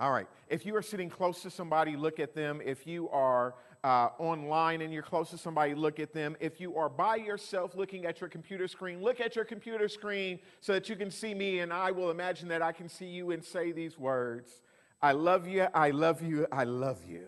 All 0.00 0.10
right. 0.10 0.26
If 0.48 0.64
you 0.64 0.74
are 0.76 0.82
sitting 0.82 1.10
close 1.10 1.42
to 1.42 1.50
somebody, 1.50 1.94
look 1.94 2.20
at 2.20 2.34
them. 2.34 2.62
If 2.64 2.86
you 2.86 3.10
are 3.10 3.54
uh, 3.84 4.08
online 4.18 4.80
and 4.80 4.90
you're 4.90 5.02
close 5.02 5.28
to 5.28 5.36
somebody, 5.36 5.74
look 5.74 6.00
at 6.00 6.14
them. 6.14 6.38
If 6.40 6.58
you 6.58 6.74
are 6.78 6.88
by 6.88 7.16
yourself 7.16 7.74
looking 7.74 8.06
at 8.06 8.18
your 8.18 8.30
computer 8.30 8.66
screen, 8.66 9.02
look 9.02 9.20
at 9.20 9.36
your 9.36 9.44
computer 9.44 9.88
screen 9.88 10.38
so 10.60 10.72
that 10.72 10.88
you 10.88 10.96
can 10.96 11.10
see 11.10 11.34
me, 11.34 11.58
and 11.58 11.70
I 11.70 11.90
will 11.90 12.10
imagine 12.10 12.48
that 12.48 12.62
I 12.62 12.72
can 12.72 12.88
see 12.88 13.06
you 13.06 13.30
and 13.30 13.44
say 13.44 13.72
these 13.72 13.98
words 13.98 14.62
I 15.02 15.12
love 15.12 15.46
you, 15.46 15.66
I 15.74 15.90
love 15.90 16.22
you, 16.22 16.46
I 16.50 16.64
love 16.64 17.00
you. 17.06 17.26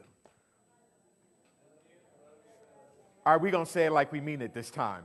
Are 3.25 3.39
we 3.39 3.51
going 3.51 3.67
to 3.67 3.71
say 3.71 3.87
it 3.87 3.93
like 3.93 4.13
we 4.13 4.21
mean 4.21 4.41
it 4.41 4.55
this 4.55 4.71
time? 4.71 5.05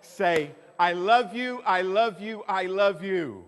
Say, 0.00 0.52
I 0.78 0.92
love 0.92 1.34
you, 1.34 1.62
I 1.66 1.82
love 1.82 2.20
you, 2.20 2.44
I 2.48 2.64
love 2.66 3.02
you. 3.02 3.44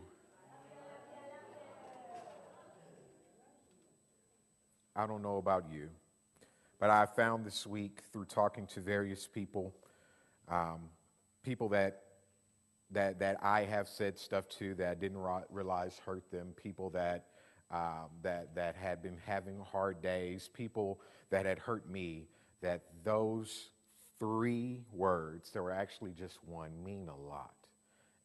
I 5.01 5.07
don't 5.07 5.23
know 5.23 5.39
about 5.39 5.65
you, 5.73 5.89
but 6.79 6.91
I 6.91 7.07
found 7.07 7.47
this 7.47 7.67
week 7.67 8.03
through 8.13 8.27
talking 8.27 8.67
to 8.67 8.81
various 8.81 9.27
people, 9.27 9.75
um, 10.47 10.91
people 11.43 11.71
that 11.71 12.03
that 12.91 13.19
that 13.21 13.39
I 13.43 13.63
have 13.63 13.89
said 13.89 14.19
stuff 14.19 14.47
to 14.59 14.75
that 14.75 14.91
I 14.91 14.95
didn't 14.95 15.25
realize 15.49 15.99
hurt 16.05 16.31
them, 16.31 16.49
people 16.55 16.91
that 16.91 17.29
um, 17.71 18.11
that 18.21 18.55
that 18.57 18.77
had 18.77 19.03
been 19.03 19.17
having 19.25 19.61
hard 19.73 20.03
days, 20.03 20.51
people 20.53 21.01
that 21.31 21.47
had 21.47 21.59
hurt 21.59 21.89
me. 21.89 22.27
That 22.61 22.83
those 23.03 23.71
three 24.19 24.81
words, 24.93 25.51
that 25.53 25.63
were 25.63 25.73
actually 25.73 26.13
just 26.13 26.45
one, 26.45 26.73
mean 26.85 27.09
a 27.09 27.17
lot. 27.17 27.55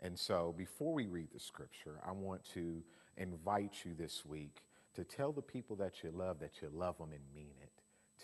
And 0.02 0.20
so, 0.20 0.54
before 0.58 0.94
we 0.94 1.08
read 1.08 1.30
the 1.34 1.40
scripture, 1.40 2.02
I 2.06 2.12
want 2.12 2.44
to 2.54 2.84
invite 3.16 3.86
you 3.86 3.94
this 3.98 4.26
week 4.26 4.58
to 4.96 5.04
tell 5.04 5.32
the 5.32 5.42
people 5.42 5.76
that 5.78 6.04
you 6.04 6.12
love 6.12 6.40
that 6.40 6.62
you 6.62 6.70
love 6.74 6.98
them 6.98 7.12
and 7.12 7.22
mean 7.34 7.54
it. 7.62 7.70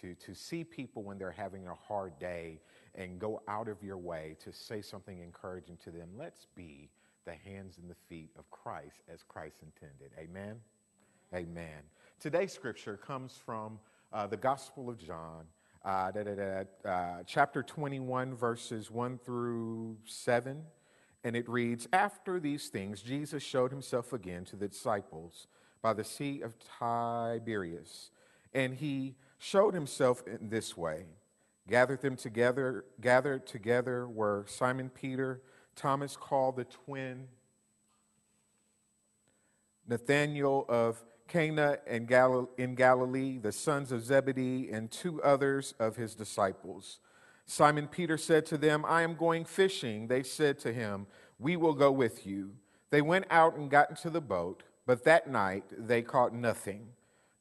To, 0.01 0.15
to 0.25 0.33
see 0.33 0.63
people 0.63 1.03
when 1.03 1.17
they're 1.17 1.31
having 1.31 1.67
a 1.67 1.75
hard 1.75 2.17
day 2.17 2.61
and 2.95 3.19
go 3.19 3.41
out 3.47 3.67
of 3.67 3.83
your 3.83 3.97
way 3.97 4.35
to 4.43 4.51
say 4.51 4.81
something 4.81 5.19
encouraging 5.19 5.77
to 5.83 5.91
them. 5.91 6.09
Let's 6.17 6.47
be 6.55 6.89
the 7.25 7.33
hands 7.33 7.77
and 7.77 7.89
the 7.89 7.95
feet 8.09 8.31
of 8.39 8.49
Christ 8.49 9.03
as 9.13 9.21
Christ 9.23 9.57
intended. 9.61 10.11
Amen? 10.17 10.55
Amen. 11.33 11.81
Today's 12.19 12.53
scripture 12.53 12.97
comes 12.97 13.39
from 13.45 13.79
uh, 14.13 14.27
the 14.27 14.37
Gospel 14.37 14.89
of 14.89 14.97
John, 14.97 15.45
uh, 15.83 16.11
da, 16.11 16.23
da, 16.23 16.35
da, 16.35 16.89
uh, 16.89 17.23
chapter 17.25 17.63
21, 17.63 18.35
verses 18.35 18.91
1 18.91 19.17
through 19.19 19.97
7. 20.05 20.63
And 21.23 21.35
it 21.35 21.47
reads 21.47 21.87
After 21.93 22.39
these 22.39 22.67
things, 22.67 23.01
Jesus 23.01 23.43
showed 23.43 23.71
himself 23.71 24.13
again 24.13 24.45
to 24.45 24.55
the 24.55 24.67
disciples 24.67 25.47
by 25.81 25.93
the 25.93 26.03
Sea 26.03 26.41
of 26.41 26.55
Tiberias. 26.79 28.11
And 28.53 28.75
he 28.75 29.15
showed 29.37 29.73
himself 29.73 30.23
in 30.27 30.49
this 30.49 30.77
way. 30.77 31.05
Gathered 31.67 32.01
them 32.01 32.15
together, 32.15 32.85
gathered 32.99 33.47
together 33.47 34.07
were 34.07 34.45
Simon 34.47 34.89
Peter, 34.89 35.41
Thomas 35.75 36.17
called 36.17 36.57
the 36.57 36.65
twin, 36.65 37.27
Nathanael 39.87 40.65
of 40.67 41.03
Cana 41.27 41.77
in 41.87 42.05
Galilee, 42.05 43.37
the 43.37 43.51
sons 43.51 43.91
of 43.91 44.03
Zebedee, 44.03 44.69
and 44.69 44.91
two 44.91 45.21
others 45.23 45.73
of 45.79 45.95
his 45.95 46.13
disciples. 46.13 46.99
Simon 47.45 47.87
Peter 47.87 48.17
said 48.17 48.45
to 48.47 48.57
them, 48.57 48.83
I 48.85 49.01
am 49.01 49.15
going 49.15 49.45
fishing. 49.45 50.07
They 50.07 50.23
said 50.23 50.59
to 50.59 50.73
him, 50.73 51.07
We 51.39 51.55
will 51.55 51.73
go 51.73 51.91
with 51.91 52.25
you. 52.25 52.51
They 52.89 53.01
went 53.01 53.25
out 53.29 53.55
and 53.55 53.69
got 53.71 53.89
into 53.89 54.09
the 54.09 54.21
boat 54.21 54.63
but 54.91 55.05
that 55.05 55.29
night 55.29 55.63
they 55.77 56.01
caught 56.01 56.33
nothing. 56.33 56.85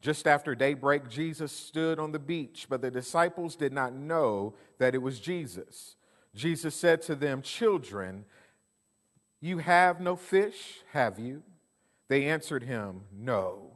Just 0.01 0.29
after 0.29 0.55
daybreak, 0.55 1.09
Jesus 1.09 1.51
stood 1.51 1.99
on 1.99 2.13
the 2.13 2.21
beach, 2.21 2.67
but 2.71 2.81
the 2.81 2.93
disciples 2.93 3.57
did 3.57 3.73
not 3.73 3.93
know 3.93 4.55
that 4.79 4.95
it 4.95 5.03
was 5.03 5.19
Jesus. 5.19 5.97
Jesus 6.33 6.77
said 6.77 7.03
to 7.03 7.17
them, 7.17 7.43
Children, 7.43 8.25
you 9.41 9.59
have 9.59 10.01
no 10.01 10.15
fish, 10.15 10.85
have 10.93 11.19
you? 11.19 11.43
They 12.07 12.27
answered 12.27 12.63
him, 12.63 13.01
No. 13.13 13.73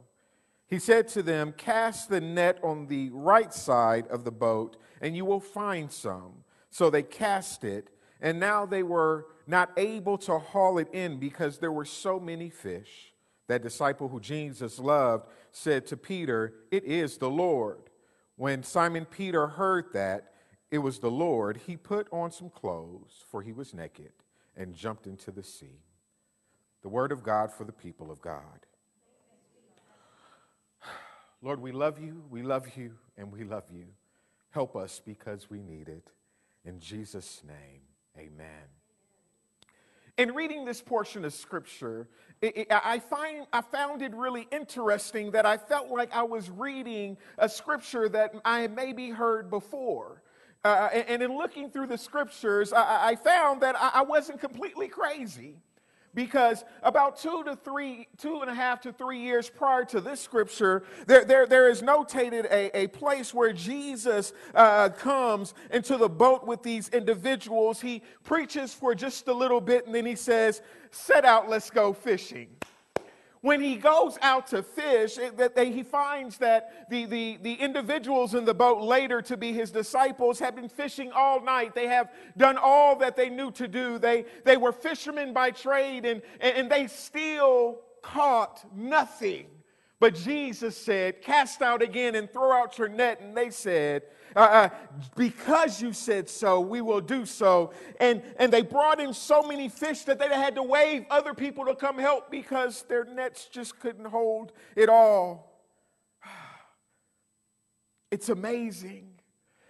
He 0.67 0.79
said 0.79 1.09
to 1.09 1.21
them, 1.21 1.51
Cast 1.51 2.07
the 2.07 2.21
net 2.21 2.59
on 2.63 2.87
the 2.87 3.09
right 3.09 3.53
side 3.53 4.07
of 4.07 4.23
the 4.23 4.31
boat, 4.31 4.77
and 5.01 5.17
you 5.17 5.25
will 5.25 5.41
find 5.41 5.91
some. 5.91 6.45
So 6.69 6.89
they 6.89 7.03
cast 7.03 7.65
it, 7.65 7.89
and 8.21 8.39
now 8.39 8.65
they 8.65 8.83
were 8.83 9.25
not 9.45 9.71
able 9.75 10.17
to 10.19 10.39
haul 10.39 10.77
it 10.77 10.87
in 10.93 11.19
because 11.19 11.57
there 11.57 11.73
were 11.73 11.83
so 11.83 12.21
many 12.21 12.49
fish 12.49 13.11
that 13.47 13.61
disciple 13.61 14.09
who 14.09 14.19
Jesus 14.19 14.79
loved, 14.79 15.27
said 15.51 15.85
to 15.87 15.97
Peter, 15.97 16.53
It 16.71 16.83
is 16.83 17.17
the 17.17 17.29
Lord. 17.29 17.89
When 18.35 18.63
Simon 18.63 19.05
Peter 19.05 19.47
heard 19.47 19.93
that 19.93 20.33
it 20.71 20.79
was 20.79 20.99
the 20.99 21.11
Lord, 21.11 21.61
he 21.67 21.77
put 21.77 22.07
on 22.11 22.31
some 22.31 22.49
clothes, 22.49 23.23
for 23.29 23.41
he 23.41 23.53
was 23.53 23.73
naked, 23.73 24.11
and 24.57 24.75
jumped 24.75 25.07
into 25.07 25.31
the 25.31 25.43
sea. 25.43 25.81
The 26.81 26.89
word 26.89 27.11
of 27.11 27.23
God 27.23 27.51
for 27.51 27.63
the 27.63 27.71
people 27.71 28.11
of 28.11 28.21
God. 28.21 28.65
Lord, 31.41 31.61
we 31.61 31.71
love 31.71 31.99
you, 31.99 32.23
we 32.29 32.41
love 32.41 32.75
you, 32.75 32.91
and 33.17 33.31
we 33.31 33.43
love 33.43 33.65
you. 33.71 33.85
Help 34.49 34.75
us 34.75 35.01
because 35.03 35.49
we 35.49 35.61
need 35.61 35.87
it. 35.87 36.09
In 36.65 36.79
Jesus' 36.79 37.41
name, 37.45 37.81
amen. 38.17 38.84
In 40.17 40.33
reading 40.33 40.63
this 40.63 40.81
portion 40.81 41.25
of 41.25 41.33
scripture, 41.33 42.07
I, 42.71 42.99
find, 42.99 43.47
I 43.51 43.61
found 43.61 44.01
it 44.01 44.15
really 44.15 44.47
interesting 44.51 45.31
that 45.31 45.45
I 45.45 45.57
felt 45.57 45.89
like 45.89 46.15
I 46.15 46.23
was 46.23 46.49
reading 46.49 47.17
a 47.37 47.49
scripture 47.49 48.07
that 48.09 48.33
I 48.45 48.61
had 48.61 48.73
maybe 48.73 49.09
heard 49.09 49.49
before. 49.49 50.21
Uh, 50.63 50.89
and, 50.93 51.09
and, 51.09 51.23
in 51.23 51.37
looking 51.37 51.69
through 51.69 51.87
the 51.87 51.97
scriptures, 51.97 52.73
I, 52.73 53.09
I 53.09 53.15
found 53.15 53.61
that 53.61 53.75
I, 53.75 53.91
I 53.95 54.01
wasn't 54.01 54.39
completely 54.39 54.87
crazy 54.87 55.57
because 56.15 56.63
about 56.81 57.17
two 57.19 57.43
to 57.43 57.55
three, 57.55 58.07
two 58.17 58.41
and 58.41 58.49
a 58.49 58.55
half 58.55 58.81
to 58.81 58.93
three 58.93 59.19
years 59.19 59.49
prior 59.49 59.85
to 59.85 60.01
this 60.01 60.19
scripture, 60.19 60.83
there, 61.05 61.25
there, 61.25 61.45
there 61.45 61.69
is 61.69 61.81
notated 61.81 62.45
a, 62.45 62.75
a 62.75 62.87
place 62.87 63.33
where 63.33 63.53
Jesus 63.53 64.33
uh, 64.55 64.89
comes 64.89 65.53
into 65.71 65.97
the 65.97 66.09
boat 66.09 66.47
with 66.47 66.63
these 66.63 66.89
individuals. 66.89 67.81
He 67.81 68.01
preaches 68.23 68.73
for 68.73 68.95
just 68.95 69.27
a 69.27 69.33
little 69.33 69.61
bit 69.61 69.85
and 69.85 69.93
then 69.93 70.05
he 70.05 70.15
says, 70.15 70.61
Set 70.91 71.25
out, 71.25 71.49
let's 71.49 71.69
go 71.69 71.91
fishing 71.91 72.47
when 73.45 73.61
he 73.61 73.75
goes 73.75 74.17
out 74.23 74.47
to 74.47 74.63
fish, 74.63 75.19
that 75.35 75.55
he 75.55 75.83
finds 75.83 76.39
that 76.39 76.89
the, 76.89 77.05
the, 77.05 77.37
the 77.43 77.53
individuals 77.53 78.33
in 78.33 78.43
the 78.43 78.55
boat 78.55 78.81
later 78.81 79.21
to 79.21 79.37
be 79.37 79.53
his 79.53 79.69
disciples 79.69 80.39
have 80.39 80.55
been 80.55 80.67
fishing 80.67 81.11
all 81.11 81.39
night. 81.39 81.75
They 81.75 81.85
have 81.85 82.09
done 82.37 82.57
all 82.57 82.95
that 82.95 83.15
they 83.15 83.29
knew 83.29 83.51
to 83.51 83.67
do. 83.67 83.99
They, 83.99 84.25
they 84.45 84.57
were 84.57 84.71
fishermen 84.71 85.31
by 85.31 85.51
trade 85.51 86.07
and, 86.07 86.23
and 86.41 86.71
they 86.71 86.87
still 86.87 87.81
caught 88.01 88.65
nothing. 88.75 89.45
But 89.99 90.15
Jesus 90.15 90.77
said, 90.77 91.21
Cast 91.21 91.61
out 91.61 91.81
again 91.81 92.15
and 92.15 92.31
throw 92.31 92.51
out 92.51 92.77
your 92.77 92.89
net. 92.89 93.21
And 93.21 93.35
they 93.35 93.49
said, 93.49 94.03
uh, 94.35 94.39
uh, 94.39 94.69
because 95.15 95.81
you 95.81 95.93
said 95.93 96.29
so, 96.29 96.59
we 96.59 96.81
will 96.81 96.99
do 96.99 97.25
so. 97.25 97.71
And, 98.01 98.21
and 98.37 98.51
they 98.51 98.61
brought 98.61 98.99
in 98.99 99.13
so 99.13 99.41
many 99.43 99.69
fish 99.69 100.03
that 100.03 100.19
they 100.19 100.27
had 100.27 100.55
to 100.55 100.63
wave 100.63 101.05
other 101.09 101.33
people 101.33 101.65
to 101.65 101.75
come 101.75 101.97
help 101.97 102.29
because 102.29 102.83
their 102.83 103.05
nets 103.05 103.47
just 103.49 103.79
couldn't 103.79 104.05
hold 104.05 104.51
it 104.75 104.89
all. 104.89 105.51
It's 108.11 108.29
amazing 108.29 109.09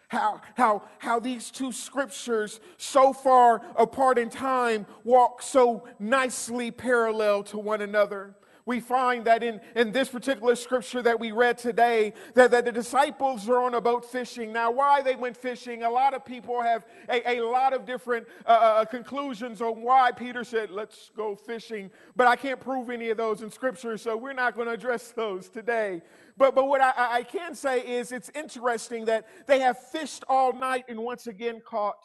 how, 0.09 0.41
how, 0.55 0.83
how 0.99 1.19
these 1.19 1.49
two 1.49 1.71
scriptures, 1.71 2.59
so 2.77 3.11
far 3.11 3.61
apart 3.75 4.19
in 4.19 4.29
time, 4.29 4.85
walk 5.03 5.41
so 5.41 5.87
nicely 5.99 6.69
parallel 6.69 7.43
to 7.43 7.57
one 7.57 7.81
another 7.81 8.35
we 8.65 8.79
find 8.79 9.25
that 9.25 9.43
in, 9.43 9.61
in 9.75 9.91
this 9.91 10.09
particular 10.09 10.55
scripture 10.55 11.01
that 11.03 11.19
we 11.19 11.31
read 11.31 11.57
today, 11.57 12.13
that, 12.33 12.49
that 12.51 12.65
the 12.65 12.71
disciples 12.71 13.47
are 13.47 13.59
on 13.59 13.75
a 13.75 13.81
boat 13.81 14.03
fishing. 14.03 14.51
Now, 14.51 14.71
why 14.71 15.01
they 15.01 15.15
went 15.15 15.37
fishing, 15.37 15.83
a 15.83 15.89
lot 15.89 16.15
of 16.15 16.25
people 16.25 16.61
have 16.61 16.85
a, 17.07 17.37
a 17.37 17.41
lot 17.41 17.73
of 17.73 17.85
different 17.85 18.27
uh, 18.45 18.49
uh, 18.49 18.53
uh, 18.53 18.85
conclusions 18.85 19.61
on 19.61 19.81
why 19.81 20.11
Peter 20.11 20.43
said, 20.43 20.71
let's 20.71 21.11
go 21.15 21.35
fishing. 21.35 21.91
But 22.15 22.25
I 22.25 22.35
can't 22.35 22.59
prove 22.59 22.89
any 22.89 23.09
of 23.09 23.17
those 23.17 23.43
in 23.43 23.51
scripture, 23.51 23.97
so 23.97 24.17
we're 24.17 24.33
not 24.33 24.55
going 24.55 24.67
to 24.67 24.73
address 24.73 25.11
those 25.15 25.47
today. 25.47 26.01
But, 26.35 26.55
but 26.55 26.67
what 26.67 26.81
I, 26.81 26.93
I 26.97 27.23
can 27.23 27.53
say 27.53 27.81
is 27.81 28.11
it's 28.11 28.31
interesting 28.33 29.05
that 29.05 29.27
they 29.45 29.59
have 29.59 29.77
fished 29.77 30.23
all 30.27 30.53
night 30.53 30.85
and 30.89 30.99
once 30.99 31.27
again 31.27 31.61
caught 31.63 32.03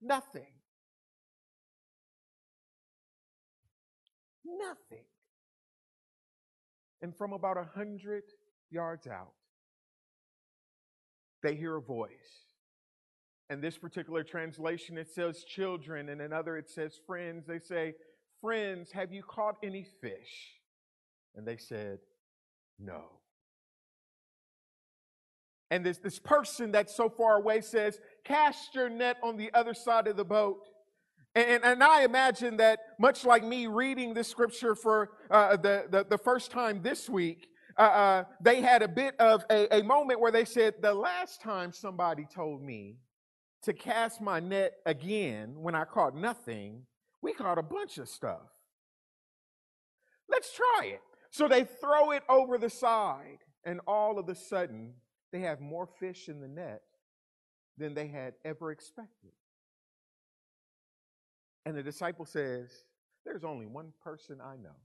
nothing. 0.00 0.46
Nothing. 4.44 5.04
And 7.02 7.16
from 7.16 7.32
about 7.32 7.56
a 7.56 7.68
hundred 7.74 8.24
yards 8.70 9.06
out, 9.06 9.32
they 11.42 11.54
hear 11.54 11.76
a 11.76 11.82
voice. 11.82 12.10
And 13.48 13.62
this 13.62 13.78
particular 13.78 14.24
translation, 14.24 14.98
it 14.98 15.08
says 15.08 15.44
children, 15.44 16.08
and 16.08 16.20
another 16.20 16.56
it 16.56 16.68
says 16.68 16.98
friends. 17.06 17.46
They 17.46 17.60
say, 17.60 17.94
Friends, 18.40 18.92
have 18.92 19.12
you 19.12 19.22
caught 19.22 19.56
any 19.62 19.86
fish? 20.00 20.52
And 21.36 21.46
they 21.46 21.56
said, 21.56 21.98
no. 22.78 23.02
And 25.70 25.84
this, 25.84 25.98
this 25.98 26.18
person 26.18 26.70
that's 26.70 26.94
so 26.94 27.08
far 27.08 27.36
away 27.36 27.60
says, 27.60 27.98
Cast 28.24 28.74
your 28.74 28.88
net 28.88 29.16
on 29.22 29.36
the 29.36 29.52
other 29.52 29.74
side 29.74 30.06
of 30.06 30.16
the 30.16 30.24
boat. 30.24 30.60
And, 31.36 31.62
and 31.64 31.84
I 31.84 32.02
imagine 32.04 32.56
that, 32.56 32.78
much 32.98 33.26
like 33.26 33.44
me 33.44 33.66
reading 33.66 34.14
this 34.14 34.26
scripture 34.26 34.74
for 34.74 35.10
uh, 35.30 35.56
the, 35.58 35.84
the, 35.90 36.06
the, 36.08 36.16
first 36.16 36.50
time 36.50 36.80
this 36.82 37.10
week, 37.10 37.48
uh, 37.78 37.82
uh, 37.82 38.24
they 38.40 38.62
had 38.62 38.80
a 38.80 38.88
bit 38.88 39.14
of 39.20 39.44
a, 39.50 39.80
a 39.80 39.82
moment 39.82 40.18
where 40.18 40.32
they 40.32 40.46
said, 40.46 40.76
The 40.80 40.94
last 40.94 41.42
time 41.42 41.72
somebody 41.72 42.26
told 42.34 42.62
me 42.62 42.96
to 43.64 43.74
cast 43.74 44.22
my 44.22 44.40
net 44.40 44.76
again 44.86 45.56
when 45.56 45.74
I 45.74 45.84
caught 45.84 46.16
nothing, 46.16 46.86
we 47.20 47.34
caught 47.34 47.58
a 47.58 47.62
bunch 47.62 47.98
of 47.98 48.08
stuff. 48.08 48.48
Let's 50.30 50.54
try 50.54 50.86
it. 50.86 51.02
So 51.30 51.48
they 51.48 51.64
throw 51.64 52.12
it 52.12 52.22
over 52.30 52.56
the 52.56 52.70
side, 52.70 53.40
and 53.62 53.80
all 53.86 54.18
of 54.18 54.30
a 54.30 54.34
sudden, 54.34 54.94
they 55.32 55.40
have 55.40 55.60
more 55.60 55.86
fish 56.00 56.30
in 56.30 56.40
the 56.40 56.48
net 56.48 56.80
than 57.76 57.92
they 57.92 58.06
had 58.06 58.32
ever 58.42 58.70
expected. 58.70 59.32
And 61.66 61.76
the 61.76 61.82
disciple 61.82 62.24
says, 62.24 62.70
There's 63.26 63.44
only 63.44 63.66
one 63.66 63.92
person 64.02 64.38
I 64.42 64.56
know 64.56 64.76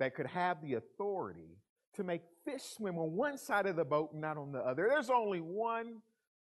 that 0.00 0.14
could 0.14 0.26
have 0.26 0.62
the 0.62 0.74
authority 0.74 1.58
to 1.94 2.02
make 2.02 2.22
fish 2.44 2.62
swim 2.62 2.98
on 2.98 3.12
one 3.12 3.36
side 3.36 3.66
of 3.66 3.76
the 3.76 3.84
boat 3.84 4.12
and 4.12 4.20
not 4.22 4.38
on 4.38 4.50
the 4.50 4.60
other. 4.60 4.86
There's 4.88 5.10
only 5.10 5.40
one 5.40 6.02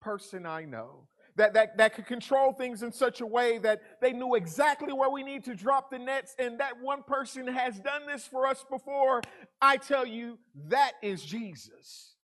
person 0.02 0.44
I 0.44 0.64
know 0.64 1.08
that, 1.36 1.54
that, 1.54 1.78
that 1.78 1.94
could 1.94 2.06
control 2.06 2.52
things 2.52 2.82
in 2.82 2.92
such 2.92 3.20
a 3.20 3.26
way 3.26 3.58
that 3.58 3.80
they 4.02 4.12
knew 4.12 4.34
exactly 4.34 4.92
where 4.92 5.10
we 5.10 5.22
need 5.22 5.44
to 5.44 5.54
drop 5.54 5.90
the 5.90 5.98
nets. 5.98 6.34
And 6.38 6.60
that 6.60 6.80
one 6.82 7.02
person 7.02 7.46
has 7.46 7.78
done 7.78 8.06
this 8.06 8.26
for 8.26 8.46
us 8.46 8.64
before. 8.68 9.22
I 9.62 9.78
tell 9.78 10.06
you, 10.06 10.38
that 10.68 10.92
is 11.02 11.24
Jesus. 11.24 12.15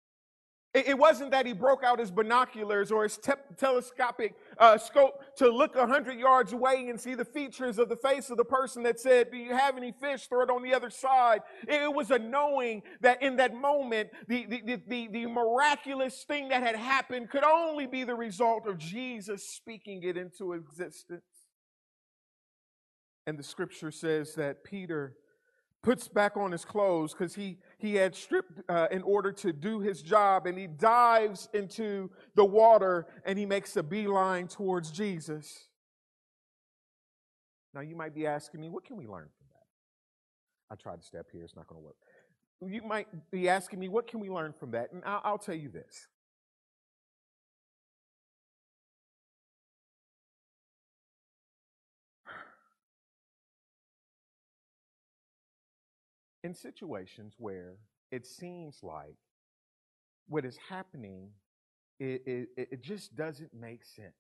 It 0.75 0.97
wasn't 0.97 1.33
that 1.33 1.45
he 1.45 1.53
broke 1.53 1.85
out 1.85 1.99
his 1.99 2.11
binoculars 2.11 2.91
or 2.91 3.03
his 3.03 3.19
te- 3.19 3.33
telescopic 3.59 4.35
uh, 4.57 4.79
scope 4.79 5.23
to 5.37 5.51
look 5.51 5.75
100 5.75 6.19
yards 6.19 6.55
away 6.55 6.89
and 6.89 6.99
see 6.99 7.15
the 7.15 7.27
features 7.27 7.79
of 7.79 7.91
the 7.91 7.97
face 7.97 8.31
of 8.31 8.39
the 8.39 8.45
person 8.45 8.83
that 8.85 8.99
said, 8.99 9.31
Do 9.31 9.37
you 9.37 9.55
have 9.55 9.77
any 9.77 9.93
fish? 9.93 10.29
Throw 10.29 10.41
it 10.45 10.49
on 10.49 10.63
the 10.63 10.73
other 10.73 10.89
side. 10.89 11.43
It 11.69 11.93
was 11.93 12.11
a 12.11 12.19
knowing 12.19 12.83
that 13.03 13.23
in 13.23 13.37
that 13.37 13.55
moment, 13.55 14.09
the, 14.29 14.47
the, 14.47 14.81
the, 14.87 15.09
the 15.09 15.27
miraculous 15.27 16.25
thing 16.25 16.49
that 16.49 16.63
had 16.63 16.77
happened 16.77 17.29
could 17.29 17.45
only 17.45 17.87
be 17.87 18.05
the 18.05 18.15
result 18.15 18.67
of 18.67 18.79
Jesus 18.79 19.47
speaking 19.47 20.03
it 20.05 20.17
into 20.17 20.55
existence. 20.55 21.23
And 23.27 23.39
the 23.39 23.43
scripture 23.43 23.91
says 23.91 24.35
that 24.37 24.65
Peter 24.65 25.17
puts 25.83 26.07
back 26.07 26.37
on 26.37 26.53
his 26.53 26.65
clothes 26.65 27.13
because 27.13 27.35
he, 27.35 27.59
he 27.79 27.95
had 27.97 28.15
stripped 28.15 28.61
uh, 28.69 28.87
in 28.91 29.03
order 29.03 29.33
to 29.33 29.53
do 29.53 29.81
his 29.81 30.01
job 30.01 30.47
and 30.47 30.57
he 30.57 30.67
dives 30.67 31.49
into 31.53 32.09
the 32.37 32.45
water 32.45 33.07
and 33.25 33.39
he 33.39 33.45
makes 33.45 33.77
a 33.77 33.83
beeline 33.83 34.47
towards 34.47 34.91
Jesus. 34.91 35.69
Now, 37.75 37.81
you 37.81 37.97
might 37.97 38.15
be 38.15 38.27
asking 38.27 38.61
me, 38.61 38.69
what 38.69 38.85
can 38.85 38.97
we 38.97 39.07
learn 39.07 39.29
from 39.37 39.47
that? 39.51 40.73
I 40.73 40.77
tried 40.77 41.01
to 41.01 41.07
step 41.07 41.27
here, 41.33 41.43
it's 41.43 41.57
not 41.57 41.67
going 41.67 41.81
to 41.81 41.85
work. 41.85 41.97
You 42.65 42.83
might 42.83 43.09
be 43.33 43.49
asking 43.49 43.81
me, 43.81 43.89
what 43.89 44.07
can 44.07 44.21
we 44.21 44.31
learn 44.31 44.53
from 44.53 44.71
that? 44.73 44.93
And 44.93 45.03
I'll, 45.05 45.21
I'll 45.25 45.39
tell 45.39 45.55
you 45.55 45.69
this. 45.69 46.07
In 56.45 56.55
situations 56.55 57.35
where 57.39 57.77
it 58.11 58.27
seems 58.27 58.79
like 58.83 59.17
what 60.29 60.45
is 60.45 60.59
happening, 60.69 61.29
it, 61.99 62.23
it, 62.27 62.49
it 62.57 62.83
just 62.83 63.15
doesn't 63.15 63.53
make 63.55 63.85
sense. 63.85 64.15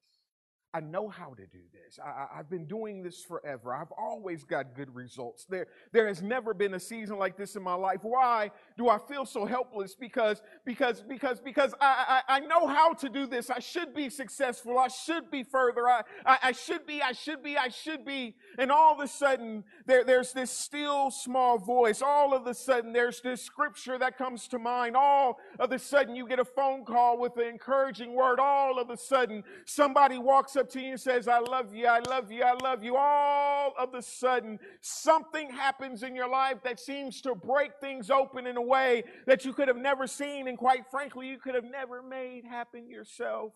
I 0.75 0.81
know 0.81 1.09
how 1.09 1.35
to 1.35 1.43
do 1.43 1.59
this. 1.73 1.99
I, 2.03 2.37
have 2.37 2.49
been 2.49 2.65
doing 2.65 3.03
this 3.03 3.23
forever. 3.23 3.75
I've 3.75 3.93
always 3.93 4.45
got 4.45 4.75
good 4.75 4.95
results. 4.95 5.45
There, 5.45 5.67
there 5.93 6.07
has 6.07 6.23
never 6.23 6.55
been 6.55 6.73
a 6.75 6.81
season 6.81 7.19
like 7.19 7.37
this 7.37 7.57
in 7.57 7.63
my 7.63 7.75
life. 7.75 7.99
Why 8.03 8.51
do 8.79 8.89
I 8.89 8.97
feel 8.97 9.27
so 9.27 9.45
helpless? 9.45 9.95
Because, 9.95 10.41
because, 10.65 11.03
because, 11.03 11.41
because 11.41 11.75
I, 11.79 12.23
I, 12.27 12.37
I 12.37 12.41
know 12.41 12.67
how 12.67 12.95
to 12.95 13.11
do 13.11 13.27
this. 13.27 13.51
I 13.51 13.59
should 13.59 13.95
be 13.95 14.09
successful. 14.09 14.79
I 14.79 14.89
should 14.89 15.31
be 15.31 15.43
further. 15.43 15.87
I, 15.87 16.03
I, 16.25 16.39
I 16.45 16.53
should 16.53 16.87
be, 16.87 17.03
I 17.03 17.13
should 17.13 17.43
be, 17.43 17.59
I 17.59 17.69
should 17.69 18.07
be. 18.07 18.35
And 18.57 18.73
all 18.73 18.95
of 18.95 19.01
a 19.01 19.09
sudden, 19.09 19.65
there, 19.85 20.05
there's 20.05 20.33
this 20.33 20.51
still 20.51 21.11
small 21.11 21.59
voice. 21.59 22.01
All 22.01 22.33
of 22.33 22.47
a 22.47 22.55
sudden, 22.55 22.95
there's 22.95 23.21
this 23.21 23.43
scripture 23.43 23.99
that 23.99 24.17
comes 24.17 24.49
to 24.49 24.59
mind. 24.59 24.97
All 24.97 25.39
of 25.59 25.71
a 25.71 25.79
sudden, 25.79 26.17
you 26.17 26.27
get 26.27 26.39
a 26.39 26.47
phone 26.47 26.87
call 26.87 27.19
with 27.19 27.37
an 27.37 27.47
encouraging 27.47 28.15
word. 28.15 28.41
All 28.41 28.79
of 28.79 28.89
a 28.89 28.97
sudden, 28.97 29.45
somebody 29.67 30.17
walks 30.17 30.57
up 30.62 30.70
to 30.70 30.81
you 30.81 30.93
and 30.93 31.00
says, 31.00 31.26
I 31.26 31.41
love 31.41 31.75
you, 31.75 31.87
I 31.87 31.99
love 31.99 32.31
you, 32.31 32.44
I 32.44 32.53
love 32.53 32.85
you, 32.85 32.97
all 32.97 33.75
of 33.76 33.94
a 33.94 34.03
sudden 34.03 34.61
something 34.81 35.50
happens 35.50 36.05
in 36.05 36.14
your 36.14 36.29
life 36.29 36.59
that 36.62 36.79
seems 36.79 37.20
to 37.23 37.35
break 37.35 37.73
things 37.81 38.11
open 38.11 38.47
in 38.47 38.56
a 38.56 38.62
way 38.62 39.03
that 39.26 39.44
you 39.44 39.53
could 39.53 39.67
have 39.67 39.76
never 39.76 40.06
seen, 40.06 40.47
and 40.47 40.56
quite 40.56 40.85
frankly, 40.88 41.26
you 41.26 41.38
could 41.38 41.56
have 41.56 41.64
never 41.64 42.00
made 42.00 42.44
happen 42.44 42.88
yourself. 42.88 43.53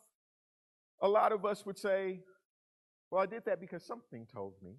A 1.00 1.06
lot 1.06 1.31
of 1.31 1.44
us 1.44 1.64
would 1.64 1.79
say, 1.79 2.23
Well, 3.11 3.23
I 3.23 3.26
did 3.26 3.44
that 3.44 3.61
because 3.61 3.85
something 3.85 4.26
told 4.26 4.55
me. 4.61 4.73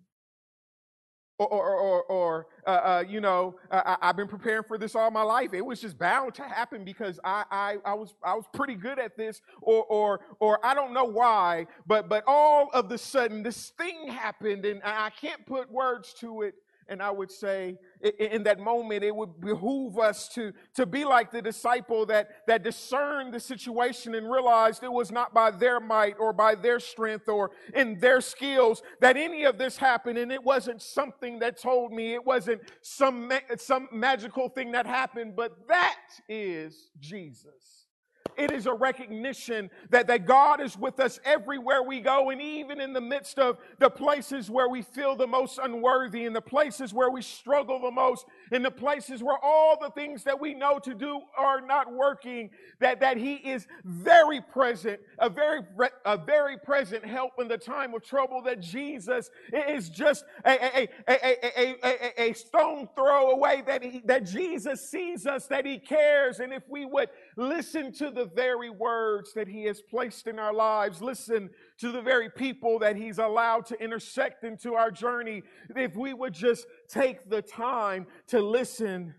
Or, 1.39 1.47
or, 1.47 1.75
or, 1.75 2.03
or 2.03 2.47
uh, 2.65 2.69
uh, 2.69 3.03
you 3.07 3.21
know, 3.21 3.55
I, 3.69 3.95
have 4.01 4.17
been 4.17 4.27
preparing 4.27 4.63
for 4.63 4.79
this 4.79 4.95
all 4.95 5.11
my 5.11 5.21
life. 5.21 5.53
It 5.53 5.63
was 5.63 5.79
just 5.79 5.99
bound 5.99 6.33
to 6.35 6.41
happen 6.41 6.83
because 6.83 7.19
I, 7.23 7.43
I, 7.51 7.75
I, 7.85 7.93
was, 7.93 8.15
I 8.23 8.33
was 8.33 8.45
pretty 8.53 8.73
good 8.73 8.97
at 8.97 9.15
this, 9.15 9.41
or, 9.61 9.83
or, 9.83 10.21
or 10.39 10.65
I 10.65 10.73
don't 10.73 10.93
know 10.93 11.05
why, 11.05 11.67
but, 11.85 12.09
but 12.09 12.23
all 12.25 12.69
of 12.73 12.89
the 12.89 12.97
sudden 12.97 13.43
this 13.43 13.69
thing 13.69 14.07
happened, 14.07 14.65
and 14.65 14.81
I 14.83 15.11
can't 15.11 15.45
put 15.45 15.71
words 15.71 16.13
to 16.21 16.41
it. 16.41 16.55
And 16.89 17.01
I 17.01 17.11
would 17.11 17.31
say, 17.31 17.77
in 18.19 18.43
that 18.43 18.59
moment, 18.59 19.03
it 19.03 19.15
would 19.15 19.41
behoove 19.41 19.99
us 19.99 20.29
to, 20.29 20.53
to 20.75 20.85
be 20.85 21.03
like 21.03 21.31
the 21.31 21.41
disciple 21.41 22.05
that, 22.05 22.47
that 22.47 22.63
discerned 22.63 23.33
the 23.33 23.39
situation 23.39 24.15
and 24.15 24.31
realized 24.31 24.83
it 24.83 24.91
was 24.91 25.11
not 25.11 25.33
by 25.33 25.51
their 25.51 25.79
might 25.79 26.15
or 26.19 26.31
by 26.31 26.55
their 26.55 26.79
strength 26.79 27.27
or 27.27 27.51
in 27.73 27.99
their 27.99 28.21
skills 28.21 28.83
that 29.01 29.17
any 29.17 29.43
of 29.43 29.57
this 29.57 29.77
happened. 29.77 30.17
And 30.17 30.31
it 30.31 30.43
wasn't 30.43 30.81
something 30.81 31.39
that 31.39 31.61
told 31.61 31.91
me, 31.91 32.13
it 32.13 32.25
wasn't 32.25 32.61
some, 32.81 33.31
some 33.57 33.89
magical 33.91 34.47
thing 34.47 34.71
that 34.71 34.85
happened, 34.85 35.35
but 35.35 35.67
that 35.67 35.99
is 36.29 36.89
Jesus. 36.99 37.86
It 38.35 38.51
is 38.51 38.65
a 38.65 38.73
recognition 38.73 39.69
that, 39.89 40.07
that 40.07 40.25
God 40.25 40.61
is 40.61 40.77
with 40.77 40.99
us 40.99 41.19
everywhere 41.23 41.83
we 41.83 42.01
go, 42.01 42.29
and 42.29 42.41
even 42.41 42.81
in 42.81 42.93
the 42.93 43.01
midst 43.01 43.39
of 43.39 43.57
the 43.79 43.89
places 43.89 44.49
where 44.49 44.69
we 44.69 44.81
feel 44.81 45.15
the 45.15 45.27
most 45.27 45.59
unworthy, 45.61 46.25
in 46.25 46.33
the 46.33 46.41
places 46.41 46.93
where 46.93 47.09
we 47.09 47.21
struggle 47.21 47.79
the 47.79 47.91
most, 47.91 48.25
in 48.51 48.63
the 48.63 48.71
places 48.71 49.23
where 49.23 49.37
all 49.41 49.77
the 49.79 49.89
things 49.91 50.23
that 50.23 50.39
we 50.39 50.53
know 50.53 50.79
to 50.79 50.93
do 50.93 51.21
are 51.37 51.61
not 51.61 51.93
working, 51.93 52.49
that, 52.79 52.99
that 52.99 53.17
He 53.17 53.35
is 53.35 53.67
very 53.83 54.41
present, 54.41 54.99
a 55.19 55.29
very, 55.29 55.61
a 56.05 56.17
very 56.17 56.57
present 56.57 57.05
help 57.05 57.33
in 57.39 57.47
the 57.47 57.57
time 57.57 57.93
of 57.93 58.03
trouble, 58.03 58.41
that 58.43 58.59
Jesus 58.59 59.29
is 59.53 59.89
just 59.89 60.25
a, 60.45 60.51
a, 60.51 60.89
a, 61.07 61.75
a, 61.83 62.29
a 62.29 62.33
stone 62.33 62.87
throw 62.95 63.31
away, 63.31 63.63
that, 63.65 63.83
he, 63.83 64.01
that 64.05 64.25
Jesus 64.25 64.89
sees 64.89 65.25
us, 65.25 65.47
that 65.47 65.65
He 65.65 65.79
cares, 65.79 66.39
and 66.39 66.53
if 66.53 66.63
we 66.69 66.85
would 66.85 67.09
listen 67.35 67.91
to 67.93 68.09
the 68.17 68.25
very 68.25 68.69
words 68.69 69.33
that 69.33 69.47
He 69.47 69.63
has 69.65 69.81
placed 69.81 70.27
in 70.27 70.39
our 70.39 70.53
lives. 70.53 71.01
Listen 71.01 71.49
to 71.79 71.91
the 71.91 72.01
very 72.01 72.29
people 72.29 72.79
that 72.79 72.95
He's 72.95 73.19
allowed 73.19 73.65
to 73.67 73.81
intersect 73.81 74.43
into 74.43 74.73
our 74.73 74.91
journey. 74.91 75.43
If 75.75 75.95
we 75.95 76.13
would 76.13 76.33
just 76.33 76.65
take 76.89 77.29
the 77.29 77.41
time 77.41 78.07
to 78.27 78.41
listen, 78.41 79.15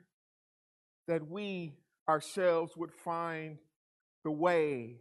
that 1.06 1.26
we 1.28 1.74
ourselves 2.08 2.76
would 2.76 2.92
find 2.92 3.58
the 4.24 4.30
way 4.30 4.96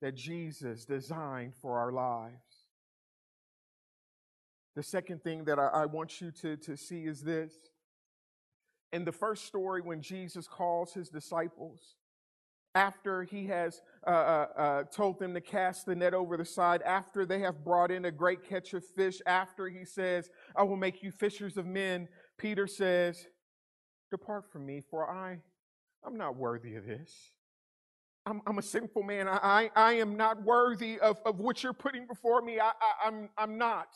that 0.00 0.14
Jesus 0.14 0.84
designed 0.84 1.54
for 1.54 1.78
our 1.78 1.92
lives. 1.92 2.34
The 4.76 4.82
second 4.82 5.22
thing 5.22 5.44
that 5.44 5.58
I, 5.58 5.66
I 5.66 5.86
want 5.86 6.20
you 6.20 6.30
to, 6.42 6.56
to 6.56 6.76
see 6.76 7.04
is 7.04 7.22
this. 7.22 7.52
In 8.92 9.04
the 9.04 9.12
first 9.12 9.44
story, 9.44 9.82
when 9.82 10.00
Jesus 10.00 10.46
calls 10.46 10.94
his 10.94 11.08
disciples, 11.08 11.96
after 12.74 13.22
he 13.24 13.46
has 13.46 13.80
uh, 14.06 14.10
uh, 14.10 14.46
uh, 14.56 14.82
told 14.84 15.18
them 15.18 15.34
to 15.34 15.40
cast 15.40 15.86
the 15.86 15.94
net 15.94 16.14
over 16.14 16.36
the 16.36 16.44
side, 16.44 16.82
after 16.82 17.26
they 17.26 17.40
have 17.40 17.64
brought 17.64 17.90
in 17.90 18.04
a 18.04 18.10
great 18.10 18.48
catch 18.48 18.74
of 18.74 18.84
fish, 18.84 19.20
after 19.26 19.68
he 19.68 19.84
says, 19.84 20.30
I 20.56 20.62
will 20.62 20.76
make 20.76 21.02
you 21.02 21.10
fishers 21.10 21.56
of 21.56 21.66
men, 21.66 22.08
Peter 22.38 22.66
says, 22.66 23.26
Depart 24.10 24.50
from 24.50 24.64
me, 24.64 24.82
for 24.90 25.10
I, 25.10 25.38
I'm 26.04 26.16
not 26.16 26.36
worthy 26.36 26.76
of 26.76 26.86
this. 26.86 27.12
I'm, 28.24 28.40
I'm 28.46 28.58
a 28.58 28.62
sinful 28.62 29.02
man. 29.02 29.28
I, 29.28 29.38
I, 29.42 29.70
I, 29.74 29.92
am 29.94 30.16
not 30.16 30.42
worthy 30.42 30.98
of, 31.00 31.18
of 31.24 31.40
what 31.40 31.62
you're 31.62 31.72
putting 31.72 32.06
before 32.06 32.42
me. 32.42 32.60
I, 32.60 32.68
I, 32.68 33.06
I'm, 33.06 33.30
I'm 33.38 33.58
not. 33.58 33.88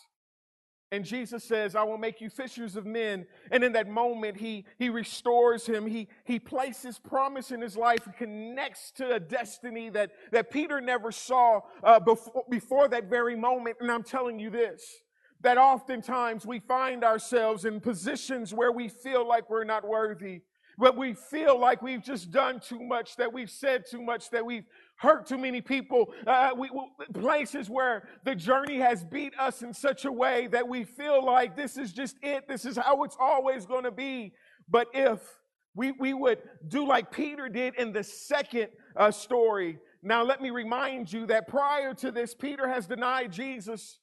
And 0.93 1.07
Jesus 1.07 1.43
says, 1.43 1.75
I 1.75 1.85
will 1.85 1.97
make 1.97 2.21
you 2.21 2.29
fishers 2.29 2.77
of 2.77 2.85
men. 2.85 3.27
And 3.51 3.65
in 3.65 3.73
that 3.73 3.89
moment, 3.89 4.37
he, 4.37 4.67
he 4.79 4.91
restores 4.91 5.65
him. 5.65 5.87
He, 5.87 6.07
he 6.25 6.39
places 6.39 6.99
promise 6.99 7.51
in 7.51 7.63
his 7.63 7.79
life. 7.79 8.05
He 8.05 8.13
connects 8.13 8.93
to 8.93 9.15
a 9.15 9.19
destiny 9.19 9.89
that, 9.89 10.11
that 10.33 10.51
Peter 10.51 10.83
never 10.83 11.11
saw 11.11 11.63
uh, 11.83 11.99
before, 11.99 12.45
before 12.51 12.89
that 12.89 13.09
very 13.09 13.35
moment. 13.35 13.79
And 13.81 13.91
I'm 13.91 14.03
telling 14.03 14.39
you 14.39 14.51
this 14.51 14.85
that 15.41 15.59
oftentimes 15.59 16.47
we 16.47 16.61
find 16.61 17.03
ourselves 17.03 17.65
in 17.65 17.81
positions 17.81 18.55
where 18.55 18.71
we 18.71 18.89
feel 18.89 19.27
like 19.27 19.51
we're 19.51 19.65
not 19.65 19.89
worthy. 19.89 20.43
But 20.79 20.97
we 20.97 21.15
feel 21.15 21.59
like 21.59 21.83
we've 21.83 22.03
just 22.03 22.31
done 22.31 22.61
too 22.61 22.81
much, 22.81 23.17
that 23.17 23.33
we've 23.33 23.51
said 23.51 23.85
too 23.91 24.01
much, 24.01 24.31
that 24.31 24.47
we've 24.47 24.65
hurt 25.03 25.27
too 25.27 25.37
many 25.37 25.61
people, 25.61 26.15
uh, 26.29 26.51
we, 26.57 26.71
places 27.13 27.69
where 27.69 28.09
the 28.25 28.37
journey 28.37 28.79
has 28.79 29.03
beat 29.03 29.37
us 29.37 29.63
in 29.63 29.75
such 29.75 30.05
a 30.05 30.13
way 30.13 30.47
that 30.47 30.67
we 30.67 30.85
feel 30.85 31.25
like 31.25 31.57
this 31.57 31.77
is 31.77 31.93
just 31.93 32.17
it, 32.23 32.47
this 32.47 32.65
is 32.65 32.77
how 32.77 33.03
it's 33.03 33.17
always 33.19 33.67
going 33.67 33.83
to 33.83 33.91
be. 33.91 34.33
But 34.69 34.87
if 34.95 35.19
we, 35.75 35.91
we 35.91 36.15
would 36.15 36.39
do 36.69 36.87
like 36.87 37.11
Peter 37.11 37.49
did 37.49 37.75
in 37.75 37.93
the 37.93 38.05
second 38.05 38.69
uh, 38.97 39.11
story, 39.11 39.79
now 40.05 40.23
let 40.23 40.41
me 40.41 40.51
remind 40.51 41.13
you 41.13 41.27
that 41.27 41.49
prior 41.49 41.95
to 41.95 42.13
this, 42.13 42.33
Peter 42.33 42.69
has 42.69 42.87
denied 42.87 43.33
Jesus 43.33 43.99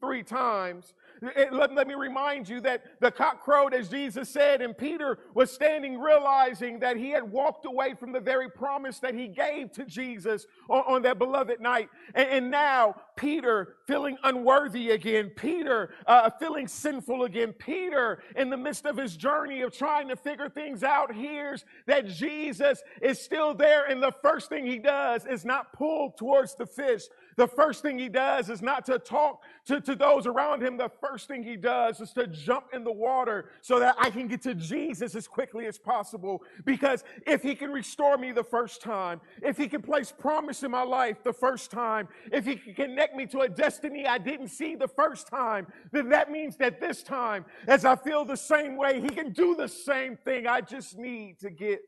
three 0.00 0.22
times. 0.22 0.92
Let, 1.22 1.72
let, 1.72 1.86
me 1.86 1.94
remind 1.94 2.48
you 2.48 2.60
that 2.62 3.00
the 3.00 3.12
cock 3.12 3.42
crowed, 3.42 3.74
as 3.74 3.88
Jesus 3.88 4.28
said, 4.28 4.60
and 4.60 4.76
Peter 4.76 5.20
was 5.34 5.52
standing 5.52 6.00
realizing 6.00 6.80
that 6.80 6.96
he 6.96 7.10
had 7.10 7.22
walked 7.22 7.64
away 7.64 7.94
from 7.94 8.10
the 8.10 8.18
very 8.18 8.50
promise 8.50 8.98
that 8.98 9.14
he 9.14 9.28
gave 9.28 9.70
to 9.72 9.84
Jesus 9.84 10.46
on, 10.68 10.82
on 10.88 11.02
that 11.02 11.18
beloved 11.18 11.60
night. 11.60 11.88
And, 12.14 12.28
and, 12.28 12.50
now 12.50 12.96
Peter 13.16 13.76
feeling 13.86 14.18
unworthy 14.24 14.90
again, 14.90 15.30
Peter 15.30 15.94
uh, 16.06 16.28
feeling 16.28 16.66
sinful 16.66 17.22
again, 17.22 17.52
Peter 17.52 18.20
in 18.34 18.50
the 18.50 18.56
midst 18.56 18.84
of 18.84 18.96
his 18.96 19.16
journey 19.16 19.60
of 19.62 19.72
trying 19.72 20.08
to 20.08 20.16
figure 20.16 20.48
things 20.48 20.82
out 20.82 21.14
hears 21.14 21.64
that 21.86 22.08
Jesus 22.08 22.82
is 23.00 23.20
still 23.20 23.54
there. 23.54 23.84
And 23.84 24.02
the 24.02 24.12
first 24.22 24.48
thing 24.48 24.66
he 24.66 24.78
does 24.78 25.24
is 25.24 25.44
not 25.44 25.72
pull 25.72 26.10
towards 26.18 26.56
the 26.56 26.66
fish, 26.66 27.02
the 27.36 27.46
first 27.46 27.82
thing 27.82 27.98
he 27.98 28.08
does 28.08 28.50
is 28.50 28.62
not 28.62 28.84
to 28.86 28.98
talk 28.98 29.42
to, 29.66 29.80
to 29.80 29.94
those 29.94 30.26
around 30.26 30.62
him. 30.62 30.76
The 30.76 30.90
first 31.00 31.28
thing 31.28 31.42
he 31.42 31.56
does 31.56 32.00
is 32.00 32.12
to 32.12 32.26
jump 32.26 32.66
in 32.72 32.84
the 32.84 32.92
water 32.92 33.50
so 33.60 33.78
that 33.78 33.96
I 33.98 34.10
can 34.10 34.28
get 34.28 34.42
to 34.42 34.54
Jesus 34.54 35.14
as 35.14 35.26
quickly 35.26 35.66
as 35.66 35.78
possible. 35.78 36.42
Because 36.64 37.04
if 37.26 37.42
he 37.42 37.54
can 37.54 37.70
restore 37.70 38.18
me 38.18 38.32
the 38.32 38.44
first 38.44 38.82
time, 38.82 39.20
if 39.42 39.56
he 39.56 39.68
can 39.68 39.82
place 39.82 40.12
promise 40.16 40.62
in 40.62 40.70
my 40.70 40.82
life 40.82 41.22
the 41.22 41.32
first 41.32 41.70
time, 41.70 42.08
if 42.30 42.44
he 42.44 42.56
can 42.56 42.74
connect 42.74 43.16
me 43.16 43.26
to 43.26 43.40
a 43.40 43.48
destiny 43.48 44.06
I 44.06 44.18
didn't 44.18 44.48
see 44.48 44.74
the 44.74 44.88
first 44.88 45.28
time, 45.28 45.66
then 45.92 46.08
that 46.10 46.30
means 46.30 46.56
that 46.56 46.80
this 46.80 47.02
time, 47.02 47.44
as 47.66 47.84
I 47.84 47.96
feel 47.96 48.24
the 48.24 48.36
same 48.36 48.76
way, 48.76 49.00
he 49.00 49.08
can 49.08 49.32
do 49.32 49.54
the 49.54 49.68
same 49.68 50.16
thing. 50.16 50.46
I 50.46 50.60
just 50.60 50.98
need 50.98 51.38
to 51.40 51.50
get 51.50 51.80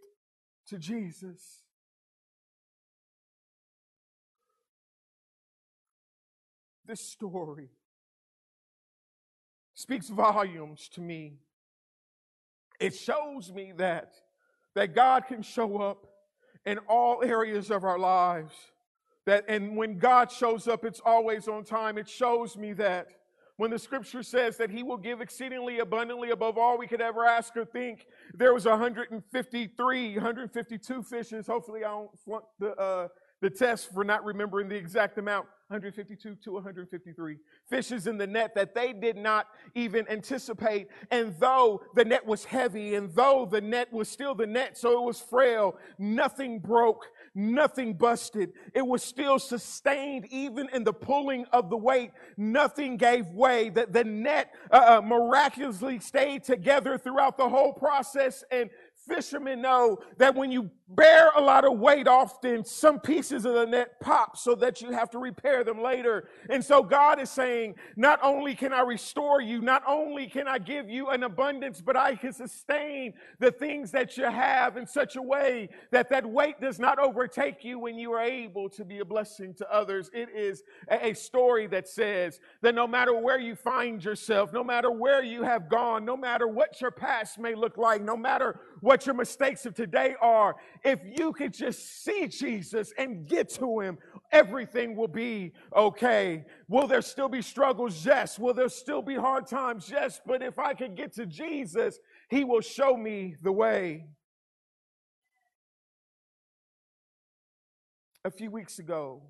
to 0.69 0.79
Jesus. 0.79 1.64
This 6.87 7.01
story 7.01 7.71
speaks 9.75 10.09
volumes 10.09 10.89
to 10.91 11.01
me. 11.01 11.39
It 12.81 12.95
shows 12.95 13.53
me 13.53 13.73
that, 13.77 14.15
that 14.75 14.95
God 14.95 15.27
can 15.27 15.43
show 15.43 15.79
up 15.79 16.07
in 16.67 16.79
all 16.89 17.23
areas 17.23 17.71
of 17.71 17.85
our 17.85 17.99
lives. 17.99 18.53
That, 19.27 19.45
and 19.49 19.77
when 19.77 19.99
God 19.99 20.31
shows 20.31 20.69
up, 20.69 20.85
it's 20.85 21.01
always 21.05 21.49
on 21.49 21.65
time. 21.65 21.97
It 21.97 22.09
shows 22.09 22.57
me 22.57 22.75
that 22.75 23.09
when 23.57 23.71
the 23.71 23.79
scripture 23.79 24.23
says 24.23 24.57
that 24.57 24.71
he 24.71 24.83
will 24.83 24.97
give 24.97 25.21
exceedingly 25.21 25.79
abundantly 25.79 26.31
above 26.31 26.59
all 26.59 26.77
we 26.77 26.87
could 26.87 27.01
ever 27.01 27.25
ask 27.25 27.57
or 27.57 27.65
think, 27.65 28.07
there 28.35 28.53
was 28.53 28.67
153, 28.67 30.15
152 30.15 31.03
fishes. 31.05 31.47
Hopefully, 31.47 31.85
I 31.85 31.91
don't 31.91 32.19
flunk 32.25 32.45
the, 32.59 32.75
uh, 32.77 33.09
the 33.45 33.51
test 33.51 33.93
for 33.93 34.05
not 34.05 34.25
remembering 34.25 34.71
the 34.71 34.75
exact 34.75 35.19
amount. 35.19 35.47
152 35.69 36.37
to 36.45 36.53
153 36.53 37.37
fishes 37.69 38.07
in 38.07 38.19
the 38.19 38.27
net 38.27 38.55
that 38.55 38.75
they 38.75 38.93
did 38.93 39.17
not 39.17 39.49
even 39.75 40.07
anticipate. 40.09 40.89
And 41.11 41.35
though 41.39 41.83
the 41.95 42.05
net 42.05 42.25
was 42.25 42.45
heavy 42.45 42.95
and 42.95 43.15
though 43.15 43.49
the 43.51 43.61
net 43.61 43.93
was 43.93 44.09
still 44.09 44.35
the 44.35 44.47
net, 44.47 44.79
so 44.79 44.99
it 44.99 45.05
was 45.05 45.21
frail, 45.21 45.77
nothing 45.99 46.59
broke, 46.59 47.07
nothing 47.35 47.95
busted. 47.95 48.53
It 48.75 48.87
was 48.87 49.03
still 49.03 49.39
sustained 49.39 50.27
even 50.31 50.69
in 50.73 50.85
the 50.85 50.93
pulling 50.93 51.47
of 51.47 51.71
the 51.71 51.79
weight. 51.79 52.13
Nothing 52.37 52.99
gave 52.99 53.27
way. 53.29 53.71
The, 53.71 53.87
the 53.91 54.05
net 54.05 54.55
uh, 54.71 54.99
uh 54.99 55.03
miraculously 55.03 55.99
stayed 55.99 56.45
together 56.45 56.99
throughout 56.99 57.39
the 57.39 57.49
whole 57.49 57.73
process 57.73 58.45
and 58.51 58.71
fishermen 59.07 59.61
know 59.63 59.99
that 60.19 60.35
when 60.35 60.51
you 60.51 60.71
bear 60.89 61.31
a 61.37 61.41
lot 61.41 61.65
of 61.65 61.79
weight, 61.79 62.07
often 62.07 62.65
some 62.65 63.01
pieces 63.01 63.45
of 63.45 63.55
the 63.55 63.65
net 63.65 63.99
pop 64.01 64.37
so 64.37 64.55
that 64.55 64.83
you 64.83 64.91
have 64.91 65.09
to 65.11 65.19
repair 65.19 65.65
them 65.65 65.83
later. 65.83 66.29
And 66.51 66.63
so 66.63 66.83
God 66.83 67.21
is 67.21 67.31
saying, 67.31 67.77
not 67.97 68.21
only 68.23 68.55
can 68.55 68.73
I 68.73 68.83
restore 68.83 69.41
you, 69.41 69.61
not 69.61 69.83
only 69.87 70.27
can 70.27 70.47
I 70.47 70.59
give 70.59 70.91
you 70.91 71.09
an 71.09 71.23
abundance, 71.23 71.81
but 71.81 71.97
I 71.97 72.17
can 72.17 72.33
sustain 72.33 73.15
the 73.39 73.51
things 73.51 73.91
that 73.93 74.17
you 74.17 74.25
have 74.25 74.77
in 74.77 74.87
such 74.87 75.17
a 75.17 75.23
way 75.23 75.71
that 75.91 76.11
that 76.11 76.27
weight 76.27 76.61
does 76.61 76.79
not 76.79 76.99
overtake 76.99 77.65
you 77.65 77.79
when 77.79 77.99
you 77.99 78.13
are 78.13 78.23
able 78.23 78.69
to 78.71 78.85
be 78.85 78.99
a 78.99 79.05
blessing 79.05 79.55
to 79.55 79.75
others. 79.75 80.11
It 80.13 80.29
is 80.35 80.63
a 80.91 81.15
story 81.15 81.67
that 81.69 81.89
says 81.89 82.41
that 82.61 82.75
no 82.75 82.87
matter 82.87 83.17
where 83.17 83.41
you 83.41 83.57
find 83.57 84.05
yourself, 84.05 84.53
no 84.53 84.63
matter 84.63 84.91
where 84.91 85.25
you 85.25 85.43
have 85.43 85.69
gone, 85.69 86.05
no 86.05 86.17
matter 86.17 86.47
what 86.47 86.81
your 86.81 86.91
past 86.91 87.39
may 87.39 87.55
look 87.55 87.79
like, 87.79 88.03
no 88.03 88.17
matter 88.17 88.61
what 88.85 89.07
your 89.07 89.15
mistakes 89.15 89.65
of 89.65 89.75
today 89.75 90.15
are, 90.21 90.57
if 90.85 91.01
you 91.19 91.33
could 91.33 91.55
just 91.55 92.05
see 92.05 92.29
Jesus 92.29 92.93
and 92.99 93.27
get 93.27 93.49
to 93.55 93.81
him, 93.81 93.97
everything 94.31 94.95
will 94.95 95.09
be 95.09 95.53
okay. 95.75 96.45
Will 96.69 96.87
there 96.87 97.01
still 97.01 97.31
be 97.31 97.41
struggles? 97.41 98.05
Yes. 98.05 98.39
Will 98.39 98.53
there 98.53 98.69
still 98.69 99.01
be 99.01 99.15
hard 99.15 99.47
times? 99.47 99.89
Yes. 99.91 100.21
But 100.27 100.43
if 100.43 100.59
I 100.59 100.75
could 100.75 100.97
get 100.97 101.15
to 101.15 101.25
Jesus, 101.25 101.99
he 102.29 102.45
will 102.45 102.61
show 102.61 102.95
me 102.95 103.37
the 103.43 103.53
way. 103.53 104.05
A 108.27 108.31
few 108.31 108.51
weeks 108.51 108.79
ago, 108.79 109.23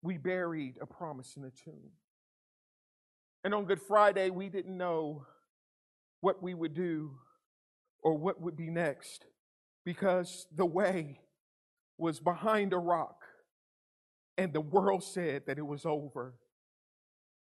we 0.00 0.16
buried 0.16 0.76
a 0.80 0.86
promise 0.86 1.34
in 1.36 1.42
the 1.42 1.50
tomb. 1.50 1.90
And 3.42 3.52
on 3.52 3.64
Good 3.64 3.82
Friday, 3.82 4.30
we 4.30 4.48
didn't 4.48 4.76
know 4.76 5.26
what 6.20 6.40
we 6.40 6.54
would 6.54 6.74
do 6.74 7.16
or 8.04 8.16
what 8.16 8.40
would 8.40 8.56
be 8.56 8.70
next 8.70 9.24
because 9.84 10.46
the 10.54 10.66
way 10.66 11.20
was 11.98 12.20
behind 12.20 12.72
a 12.72 12.78
rock 12.78 13.16
and 14.36 14.52
the 14.52 14.60
world 14.60 15.02
said 15.02 15.42
that 15.46 15.58
it 15.58 15.66
was 15.66 15.86
over. 15.86 16.34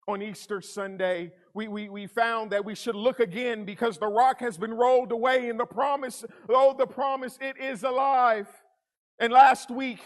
On 0.07 0.21
Easter 0.21 0.59
Sunday, 0.59 1.31
we, 1.53 1.67
we, 1.67 1.87
we 1.87 2.07
found 2.07 2.51
that 2.51 2.65
we 2.65 2.73
should 2.73 2.95
look 2.95 3.19
again 3.19 3.63
because 3.63 3.97
the 3.97 4.07
rock 4.07 4.39
has 4.39 4.57
been 4.57 4.73
rolled 4.73 5.11
away 5.11 5.49
and 5.49 5.59
the 5.59 5.65
promise, 5.65 6.25
oh, 6.49 6.75
the 6.77 6.87
promise, 6.87 7.37
it 7.39 7.57
is 7.59 7.83
alive. 7.83 8.47
And 9.19 9.31
last 9.31 9.69
week, 9.69 10.01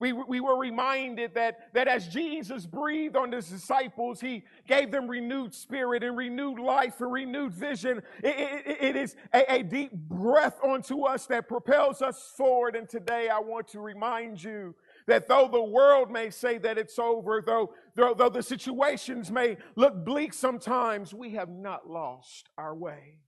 we, 0.00 0.12
we 0.12 0.40
were 0.40 0.58
reminded 0.58 1.34
that, 1.34 1.72
that 1.72 1.86
as 1.86 2.08
Jesus 2.08 2.66
breathed 2.66 3.16
on 3.16 3.30
his 3.30 3.48
disciples, 3.48 4.20
he 4.20 4.42
gave 4.66 4.90
them 4.90 5.08
renewed 5.08 5.54
spirit 5.54 6.02
and 6.02 6.16
renewed 6.16 6.58
life 6.58 7.00
and 7.00 7.12
renewed 7.12 7.54
vision. 7.54 8.02
it, 8.22 8.62
it, 8.66 8.76
it 8.80 8.96
is 8.96 9.14
a, 9.32 9.54
a 9.54 9.62
deep 9.62 9.92
breath 9.92 10.58
onto 10.64 11.04
us 11.04 11.26
that 11.26 11.48
propels 11.48 12.02
us 12.02 12.32
forward. 12.36 12.74
And 12.74 12.88
today 12.88 13.28
I 13.28 13.38
want 13.38 13.68
to 13.68 13.80
remind 13.80 14.42
you 14.42 14.74
that 15.06 15.28
though 15.28 15.48
the 15.50 15.62
world 15.62 16.10
may 16.10 16.28
say 16.30 16.58
that 16.58 16.76
it's 16.76 16.98
over, 16.98 17.40
though, 17.40 17.72
though, 17.94 18.14
though 18.14 18.28
the 18.28 18.42
situations 18.42 19.30
may 19.30 19.56
look 19.76 20.04
bleak 20.04 20.34
sometimes, 20.34 21.14
we 21.14 21.30
have 21.30 21.48
not 21.48 21.88
lost 21.88 22.48
our 22.58 22.74
way. 22.74 23.18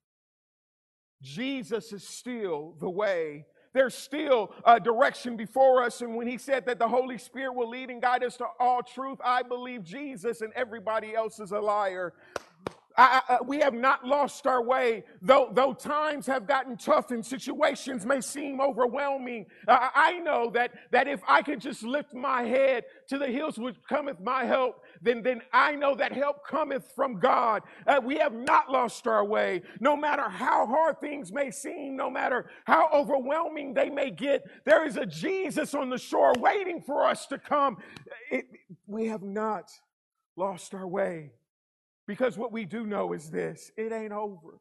Jesus 1.23 1.92
is 1.92 2.06
still 2.06 2.75
the 2.80 2.90
way 2.90 3.46
there's 3.76 3.95
still 3.95 4.52
a 4.64 4.80
direction 4.80 5.37
before 5.37 5.83
us. 5.83 6.00
And 6.00 6.16
when 6.16 6.26
he 6.26 6.38
said 6.38 6.64
that 6.66 6.78
the 6.78 6.88
Holy 6.88 7.18
Spirit 7.18 7.54
will 7.54 7.68
lead 7.68 7.90
and 7.90 8.00
guide 8.00 8.25
us 8.25 8.37
to 8.38 8.47
all 8.59 8.83
truth, 8.83 9.18
I 9.25 9.42
believe 9.42 9.85
Jesus 9.85 10.40
and 10.40 10.52
everybody 10.54 11.14
else 11.14 11.38
is 11.40 11.52
a 11.52 11.61
liar. 11.61 12.14
I, 12.97 13.21
I, 13.29 13.38
we 13.43 13.59
have 13.61 13.75
not 13.75 14.07
lost 14.07 14.47
our 14.47 14.62
way, 14.62 15.05
though, 15.21 15.50
though 15.53 15.75
times 15.75 16.26
have 16.26 16.47
gotten 16.47 16.76
tough 16.76 17.11
and 17.11 17.25
situations 17.25 18.07
may 18.07 18.21
seem 18.21 18.61
overwhelming. 18.61 19.47
I, 19.69 19.91
I 19.95 20.19
know 20.21 20.50
that, 20.55 20.73
that 20.93 21.07
if 21.07 21.21
I 21.29 21.43
could 21.43 21.61
just 21.61 21.83
lift 21.83 22.15
my 22.15 22.43
head 22.43 22.85
to 23.09 23.19
the 23.19 23.26
hills 23.26 23.59
which 23.59 23.76
cometh 23.88 24.21
my 24.21 24.45
help, 24.45 24.83
then, 25.03 25.23
then 25.23 25.43
I 25.53 25.75
know 25.75 25.95
that 25.95 26.12
help 26.12 26.47
cometh 26.47 26.91
from 26.97 27.19
God. 27.19 27.62
Uh, 27.87 28.00
we 28.03 28.17
have 28.17 28.33
not 28.33 28.71
lost 28.71 29.07
our 29.07 29.25
way. 29.25 29.62
No 29.81 29.95
matter 29.97 30.29
how 30.29 30.67
hard 30.67 31.00
things 31.00 31.31
may 31.33 31.50
seem, 31.50 31.97
no 31.97 32.09
matter 32.09 32.50
how 32.65 32.88
overwhelming 32.93 33.75
they 33.75 33.91
may 33.91 34.11
get, 34.11 34.43
there 34.65 34.87
is 34.87 34.97
a 34.97 35.05
Jesus 35.05 35.75
on 35.75 35.91
the 35.91 35.99
shore 35.99 36.33
waiting 36.38 36.83
for 36.83 37.05
us 37.05 37.26
to 37.26 37.38
come. 37.38 37.76
It, 38.31 38.47
we 38.87 39.07
have 39.07 39.23
not 39.23 39.71
lost 40.37 40.75
our 40.75 40.87
way. 40.87 41.33
Because 42.07 42.39
what 42.39 42.53
we 42.53 42.65
do 42.65 42.87
know 42.87 43.13
is 43.13 43.31
this 43.31 43.71
it 43.77 43.93
ain't 43.93 44.13
over. 44.13 44.61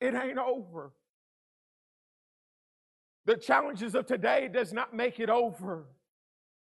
It 0.00 0.14
ain't 0.14 0.38
over. 0.38 0.92
The 3.26 3.36
challenges 3.36 3.94
of 3.94 4.06
today 4.06 4.48
does 4.50 4.72
not 4.72 4.94
make 4.94 5.20
it 5.20 5.28
over. 5.28 5.86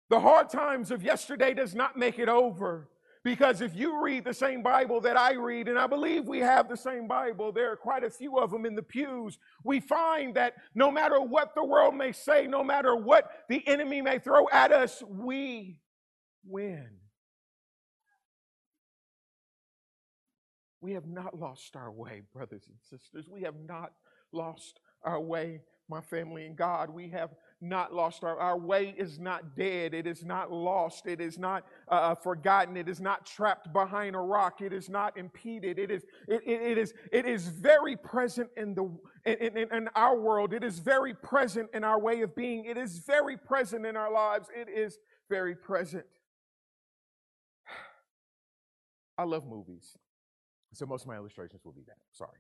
The 0.10 0.20
hard 0.20 0.50
times 0.50 0.92
of 0.92 1.02
yesterday 1.02 1.54
does 1.54 1.74
not 1.74 1.98
make 1.98 2.20
it 2.20 2.30
over. 2.30 2.90
Because 3.24 3.62
if 3.62 3.74
you 3.74 4.04
read 4.04 4.26
the 4.26 4.34
same 4.34 4.62
Bible 4.62 5.00
that 5.02 5.18
I 5.18 5.34
read, 5.34 5.70
and 5.70 5.80
I 5.80 5.88
believe 5.88 6.28
we 6.28 6.40
have 6.40 6.68
the 6.68 6.76
same 6.76 7.08
Bible, 7.08 7.54
there 7.54 7.72
are 7.72 7.78
quite 7.78 8.04
a 8.04 8.10
few 8.10 8.38
of 8.38 8.52
them 8.52 8.66
in 8.66 8.76
the 8.76 8.84
pews, 8.84 9.40
we 9.64 9.80
find 9.80 10.36
that 10.36 10.56
no 10.76 10.92
matter 10.92 11.22
what 11.22 11.56
the 11.56 11.64
world 11.64 11.96
may 11.96 12.12
say, 12.12 12.48
no 12.48 12.64
matter 12.64 12.96
what 12.98 13.32
the 13.48 13.66
enemy 13.66 14.02
may 14.02 14.20
throw 14.20 14.50
at 14.52 14.74
us, 14.74 15.02
we 15.08 15.80
win. 16.46 16.90
We 20.84 20.92
have 20.92 21.08
not 21.08 21.40
lost 21.40 21.78
our 21.78 21.90
way, 21.90 22.24
brothers 22.34 22.64
and 22.68 22.76
sisters. 22.82 23.30
We 23.30 23.44
have 23.44 23.56
not 23.70 23.94
lost 24.34 24.82
our 25.06 25.22
way, 25.22 25.62
my 25.88 26.02
family 26.02 26.46
and 26.46 26.58
God. 26.58 26.90
We 26.90 27.08
have 27.08 27.30
not 27.62 27.94
lost. 27.94 28.26
Our, 28.26 28.38
our 28.38 28.58
way 28.60 28.94
is 28.98 29.18
not 29.18 29.56
dead. 29.56 29.94
It 29.94 30.06
is 30.06 30.26
not 30.26 30.52
lost. 30.52 31.08
It 31.08 31.22
is 31.22 31.40
not 31.40 31.64
uh, 31.90 31.94
uh, 31.94 32.16
forgotten. 32.16 32.76
It 32.76 32.90
is 32.90 33.00
not 33.00 33.26
trapped 33.26 33.72
behind 33.72 34.18
a 34.18 34.20
rock. 34.20 34.60
It 34.60 34.74
is 34.74 34.90
not 34.90 35.18
impeded. 35.18 35.80
It 35.80 35.90
is, 35.90 36.04
it, 36.28 36.42
it, 36.46 36.62
it 36.62 36.78
is, 36.78 36.94
it 37.14 37.26
is 37.26 37.48
very 37.48 37.96
present 37.96 38.50
in, 38.58 38.76
the, 38.76 38.84
in, 39.26 39.58
in, 39.58 39.74
in 39.74 39.90
our 39.96 40.20
world. 40.20 40.54
It 40.54 40.66
is 40.66 40.80
very 40.80 41.14
present 41.14 41.70
in 41.74 41.86
our 41.86 41.98
way 41.98 42.24
of 42.24 42.36
being. 42.36 42.66
It 42.66 42.78
is 42.78 43.00
very 43.08 43.38
present 43.38 43.86
in 43.86 43.96
our 43.96 44.12
lives. 44.12 44.50
It 44.54 44.68
is 44.68 44.98
very 45.30 45.56
present. 45.56 46.04
I 49.18 49.24
love 49.24 49.46
movies. 49.48 49.98
So 50.74 50.86
most 50.86 51.04
of 51.04 51.08
my 51.08 51.16
illustrations 51.16 51.62
will 51.64 51.72
be 51.72 51.84
that. 51.88 51.98
Sorry. 52.12 52.40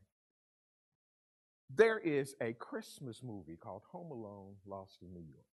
There 1.75 1.99
is 1.99 2.35
a 2.41 2.53
Christmas 2.53 3.21
movie 3.23 3.57
called 3.57 3.83
Home 3.91 4.11
Alone 4.11 4.55
Lost 4.65 4.97
in 5.01 5.13
New 5.13 5.21
York. 5.21 5.45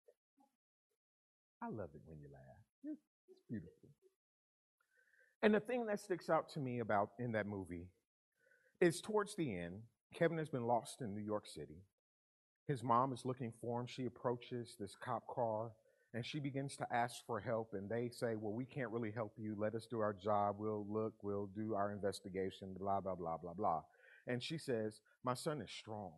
I 1.62 1.68
love 1.68 1.90
it 1.94 2.00
when 2.06 2.18
you 2.18 2.28
laugh. 2.32 2.42
It's, 2.84 3.00
beautiful. 3.48 3.88
And 5.42 5.54
the 5.54 5.60
thing 5.60 5.86
that 5.86 6.00
sticks 6.00 6.30
out 6.30 6.48
to 6.50 6.60
me 6.60 6.80
about 6.80 7.10
in 7.18 7.32
that 7.32 7.46
movie 7.46 7.88
is 8.80 9.00
towards 9.00 9.34
the 9.34 9.56
end, 9.56 9.80
Kevin 10.14 10.38
has 10.38 10.48
been 10.48 10.66
lost 10.66 11.00
in 11.00 11.14
New 11.14 11.20
York 11.20 11.46
City. 11.46 11.82
His 12.66 12.82
mom 12.82 13.12
is 13.12 13.24
looking 13.24 13.52
for 13.60 13.80
him. 13.80 13.86
She 13.86 14.06
approaches 14.06 14.76
this 14.78 14.94
cop 14.94 15.26
car 15.26 15.72
and 16.12 16.26
she 16.26 16.40
begins 16.40 16.76
to 16.76 16.86
ask 16.92 17.24
for 17.26 17.40
help. 17.40 17.70
And 17.72 17.88
they 17.88 18.08
say, 18.08 18.34
Well, 18.36 18.52
we 18.52 18.64
can't 18.64 18.90
really 18.90 19.12
help 19.12 19.32
you. 19.36 19.54
Let 19.58 19.74
us 19.74 19.86
do 19.86 20.00
our 20.00 20.12
job. 20.12 20.56
We'll 20.58 20.86
look, 20.88 21.14
we'll 21.22 21.48
do 21.54 21.74
our 21.74 21.92
investigation, 21.92 22.74
blah, 22.78 23.00
blah, 23.00 23.14
blah, 23.14 23.36
blah, 23.36 23.54
blah. 23.54 23.82
And 24.26 24.42
she 24.42 24.58
says, 24.58 25.00
My 25.24 25.34
son 25.34 25.60
is 25.60 25.70
strong. 25.70 26.12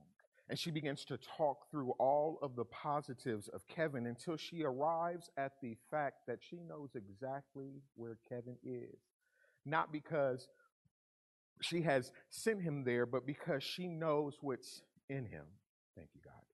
And 0.48 0.58
she 0.58 0.70
begins 0.70 1.04
to 1.06 1.18
talk 1.36 1.70
through 1.70 1.92
all 1.98 2.38
of 2.42 2.56
the 2.56 2.64
positives 2.64 3.48
of 3.48 3.66
Kevin 3.68 4.06
until 4.06 4.36
she 4.36 4.64
arrives 4.64 5.30
at 5.38 5.52
the 5.62 5.76
fact 5.90 6.26
that 6.26 6.38
she 6.40 6.56
knows 6.56 6.90
exactly 6.94 7.80
where 7.94 8.18
Kevin 8.28 8.56
is. 8.64 8.98
Not 9.64 9.92
because 9.92 10.48
she 11.62 11.82
has 11.82 12.10
sent 12.30 12.60
him 12.60 12.84
there, 12.84 13.06
but 13.06 13.26
because 13.26 13.62
she 13.62 13.86
knows 13.86 14.34
what's 14.40 14.82
in 15.08 15.24
him. 15.24 15.44
Thank 15.96 16.08
you, 16.14 16.20
God. 16.24 16.51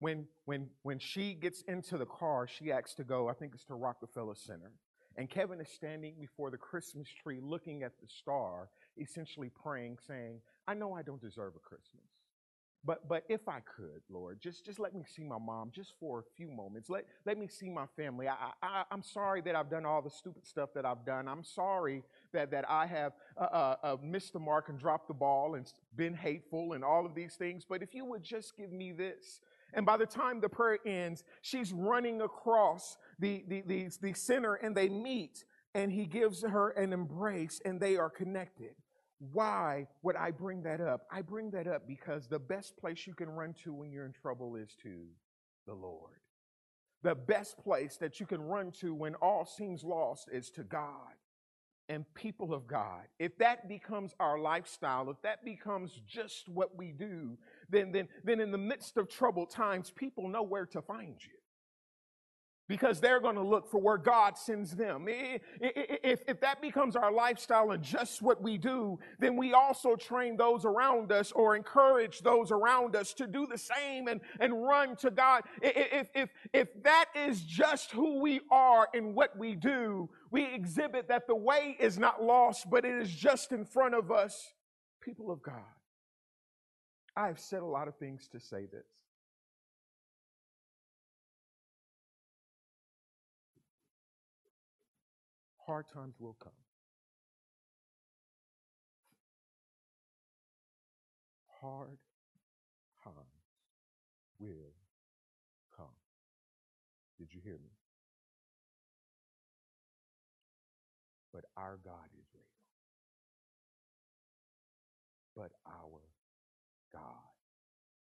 When, 0.00 0.26
when, 0.46 0.68
when 0.82 0.98
she 0.98 1.34
gets 1.34 1.62
into 1.62 1.96
the 1.98 2.06
car, 2.06 2.48
she 2.48 2.72
asks 2.72 2.94
to 2.94 3.04
go, 3.04 3.28
I 3.28 3.34
think 3.34 3.52
it's 3.54 3.64
to 3.66 3.74
Rockefeller 3.74 4.34
Center. 4.34 4.72
And 5.16 5.28
Kevin 5.28 5.60
is 5.60 5.68
standing 5.68 6.14
before 6.18 6.50
the 6.50 6.56
Christmas 6.56 7.08
tree 7.22 7.38
looking 7.42 7.82
at 7.82 7.92
the 8.00 8.08
star, 8.08 8.70
essentially 8.98 9.50
praying, 9.62 9.98
saying, 10.06 10.40
I 10.66 10.74
know 10.74 10.94
I 10.94 11.02
don't 11.02 11.20
deserve 11.20 11.54
a 11.56 11.58
Christmas. 11.58 12.04
But 12.82 13.06
but 13.08 13.24
if 13.28 13.46
I 13.46 13.60
could, 13.60 14.00
Lord, 14.08 14.40
just 14.40 14.64
just 14.64 14.78
let 14.78 14.94
me 14.94 15.04
see 15.06 15.22
my 15.22 15.36
mom 15.38 15.70
just 15.74 15.92
for 16.00 16.20
a 16.20 16.22
few 16.36 16.48
moments. 16.48 16.88
Let 16.88 17.04
let 17.26 17.36
me 17.36 17.46
see 17.46 17.68
my 17.68 17.84
family. 17.94 18.26
I, 18.26 18.52
I 18.62 18.84
I'm 18.90 19.02
sorry 19.02 19.42
that 19.42 19.54
I've 19.54 19.68
done 19.68 19.84
all 19.84 20.00
the 20.00 20.08
stupid 20.08 20.46
stuff 20.46 20.70
that 20.74 20.86
I've 20.86 21.04
done. 21.04 21.28
I'm 21.28 21.44
sorry 21.44 22.02
that 22.32 22.50
that 22.52 22.64
I 22.70 22.86
have 22.86 23.12
uh, 23.36 23.44
uh, 23.44 23.76
uh, 23.82 23.96
missed 24.02 24.32
the 24.32 24.38
mark 24.38 24.70
and 24.70 24.78
dropped 24.78 25.08
the 25.08 25.14
ball 25.14 25.56
and 25.56 25.70
been 25.94 26.14
hateful 26.14 26.72
and 26.72 26.82
all 26.82 27.04
of 27.04 27.14
these 27.14 27.34
things. 27.34 27.66
But 27.68 27.82
if 27.82 27.94
you 27.94 28.06
would 28.06 28.22
just 28.22 28.56
give 28.56 28.72
me 28.72 28.92
this, 28.92 29.40
and 29.74 29.86
by 29.86 29.96
the 29.96 30.06
time 30.06 30.40
the 30.40 30.48
prayer 30.48 30.78
ends, 30.86 31.24
she's 31.42 31.72
running 31.72 32.20
across 32.22 32.96
the 33.18 33.44
the 33.48 33.62
the, 33.66 33.88
the 34.00 34.12
center 34.12 34.54
and 34.54 34.76
they 34.76 34.88
meet, 34.88 35.44
and 35.74 35.92
he 35.92 36.06
gives 36.06 36.42
her 36.42 36.70
an 36.70 36.92
embrace, 36.92 37.60
and 37.64 37.80
they 37.80 37.96
are 37.96 38.10
connected. 38.10 38.74
Why 39.32 39.86
would 40.02 40.16
I 40.16 40.30
bring 40.30 40.62
that 40.62 40.80
up? 40.80 41.02
I 41.12 41.20
bring 41.22 41.50
that 41.50 41.66
up 41.66 41.86
because 41.86 42.26
the 42.26 42.38
best 42.38 42.76
place 42.78 43.06
you 43.06 43.14
can 43.14 43.28
run 43.28 43.54
to 43.64 43.74
when 43.74 43.92
you're 43.92 44.06
in 44.06 44.12
trouble 44.12 44.56
is 44.56 44.74
to 44.82 45.06
the 45.66 45.74
Lord. 45.74 46.20
The 47.02 47.14
best 47.14 47.58
place 47.58 47.96
that 47.98 48.18
you 48.18 48.26
can 48.26 48.40
run 48.40 48.72
to 48.80 48.94
when 48.94 49.14
all 49.16 49.44
seems 49.44 49.84
lost 49.84 50.28
is 50.32 50.50
to 50.50 50.64
God 50.64 51.14
and 51.90 52.04
people 52.14 52.54
of 52.54 52.68
God. 52.68 53.02
If 53.18 53.36
that 53.38 53.68
becomes 53.68 54.14
our 54.20 54.38
lifestyle, 54.38 55.10
if 55.10 55.20
that 55.22 55.44
becomes 55.44 56.00
just 56.06 56.48
what 56.48 56.76
we 56.76 56.92
do, 56.92 57.36
then, 57.68 57.90
then, 57.90 58.06
then 58.22 58.38
in 58.38 58.52
the 58.52 58.58
midst 58.58 58.96
of 58.96 59.08
troubled 59.08 59.50
times, 59.50 59.90
people 59.90 60.28
know 60.28 60.44
where 60.44 60.66
to 60.66 60.80
find 60.80 61.16
you 61.20 61.39
because 62.70 63.00
they're 63.00 63.18
going 63.18 63.34
to 63.34 63.42
look 63.42 63.68
for 63.68 63.80
where 63.80 63.98
God 63.98 64.38
sends 64.38 64.76
them. 64.76 65.06
If, 65.08 66.22
if 66.28 66.40
that 66.40 66.62
becomes 66.62 66.94
our 66.94 67.10
lifestyle 67.10 67.72
and 67.72 67.82
just 67.82 68.22
what 68.22 68.40
we 68.40 68.58
do, 68.58 69.00
then 69.18 69.36
we 69.36 69.54
also 69.54 69.96
train 69.96 70.36
those 70.36 70.64
around 70.64 71.10
us 71.10 71.32
or 71.32 71.56
encourage 71.56 72.20
those 72.20 72.52
around 72.52 72.94
us 72.94 73.12
to 73.14 73.26
do 73.26 73.48
the 73.50 73.58
same 73.58 74.06
and, 74.06 74.20
and 74.38 74.62
run 74.62 74.94
to 74.98 75.10
God. 75.10 75.42
If, 75.60 76.10
if, 76.14 76.28
if 76.52 76.82
that 76.84 77.06
is 77.16 77.42
just 77.42 77.90
who 77.90 78.20
we 78.20 78.40
are 78.52 78.86
and 78.94 79.16
what 79.16 79.36
we 79.36 79.56
do, 79.56 80.08
we 80.30 80.44
exhibit 80.44 81.08
that 81.08 81.26
the 81.26 81.34
way 81.34 81.76
is 81.80 81.98
not 81.98 82.22
lost, 82.22 82.70
but 82.70 82.84
it 82.84 82.94
is 82.94 83.10
just 83.10 83.50
in 83.50 83.64
front 83.64 83.96
of 83.96 84.12
us, 84.12 84.54
people 85.00 85.32
of 85.32 85.42
God. 85.42 85.56
I've 87.16 87.40
said 87.40 87.62
a 87.62 87.66
lot 87.66 87.88
of 87.88 87.96
things 87.96 88.28
to 88.30 88.38
say 88.38 88.66
this. 88.66 88.99
Hard 95.66 95.86
times 95.92 96.14
will 96.18 96.36
come. 96.42 96.52
Hard 101.60 101.98
times 103.04 103.16
will 104.38 104.72
come. 105.76 105.86
Did 107.18 107.28
you 107.32 107.40
hear 107.44 107.54
me? 107.54 107.70
But 111.32 111.44
our 111.56 111.78
God 111.84 112.08
is 112.18 112.26
real. 112.34 112.44
But 115.36 115.52
our 115.66 116.00
God 116.92 117.02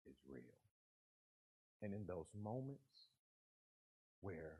is 0.06 0.16
real. 0.28 0.42
And 1.82 1.94
in 1.94 2.06
those 2.06 2.26
moments 2.34 3.10
where 4.20 4.58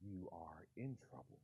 you 0.00 0.28
are 0.32 0.66
in 0.76 0.96
trouble, 1.10 1.37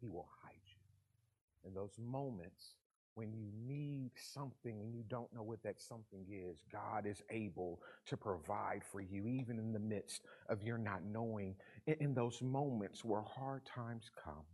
he 0.00 0.08
will 0.08 0.28
hide 0.42 0.54
you. 0.64 1.68
In 1.68 1.74
those 1.74 1.96
moments 1.98 2.74
when 3.14 3.32
you 3.32 3.50
need 3.66 4.10
something 4.16 4.80
and 4.80 4.94
you 4.94 5.02
don't 5.08 5.32
know 5.34 5.42
what 5.42 5.62
that 5.62 5.80
something 5.80 6.24
is, 6.30 6.62
God 6.72 7.06
is 7.06 7.22
able 7.30 7.82
to 8.06 8.16
provide 8.16 8.82
for 8.90 9.00
you, 9.00 9.26
even 9.26 9.58
in 9.58 9.72
the 9.72 9.78
midst 9.78 10.22
of 10.48 10.62
your 10.62 10.78
not 10.78 11.02
knowing. 11.04 11.54
In, 11.86 12.14
those 12.14 12.40
moments 12.40 13.04
where 13.04 13.22
hard 13.22 13.66
times 13.66 14.10
come, 14.24 14.44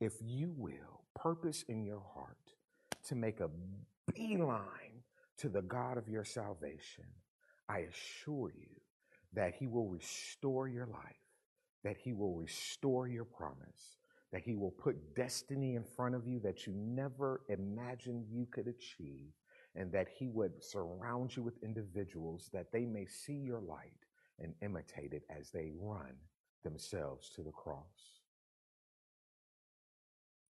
if 0.00 0.14
you 0.20 0.52
will, 0.56 1.04
purpose 1.14 1.64
in 1.68 1.84
your 1.84 2.02
heart 2.14 2.36
to 3.06 3.14
make 3.14 3.40
a 3.40 3.48
beeline 4.14 5.02
to 5.38 5.48
the 5.48 5.62
God 5.62 5.96
of 5.96 6.08
your 6.08 6.24
salvation, 6.24 7.04
I 7.68 7.86
assure 7.90 8.52
you 8.54 8.80
that 9.34 9.54
He 9.58 9.66
will 9.66 9.88
restore 9.88 10.68
your 10.68 10.86
life, 10.86 11.24
that 11.84 11.96
He 11.96 12.12
will 12.12 12.34
restore 12.34 13.06
your 13.06 13.24
promise, 13.24 13.97
that 14.32 14.42
He 14.42 14.54
will 14.54 14.70
put 14.70 15.14
destiny 15.14 15.74
in 15.74 15.84
front 15.84 16.14
of 16.14 16.26
you 16.26 16.38
that 16.40 16.66
you 16.66 16.72
never 16.76 17.42
imagined 17.48 18.26
you 18.30 18.46
could 18.50 18.68
achieve, 18.68 19.32
and 19.74 19.90
that 19.92 20.08
He 20.18 20.28
would 20.28 20.62
surround 20.62 21.36
you 21.36 21.42
with 21.42 21.62
individuals 21.62 22.50
that 22.52 22.72
they 22.72 22.84
may 22.84 23.06
see 23.06 23.34
your 23.34 23.60
light 23.60 23.92
and 24.40 24.54
imitate 24.62 25.12
it 25.12 25.24
as 25.30 25.50
they 25.50 25.70
run 25.80 26.14
themselves 26.64 27.30
to 27.30 27.42
the 27.42 27.50
cross. 27.50 28.18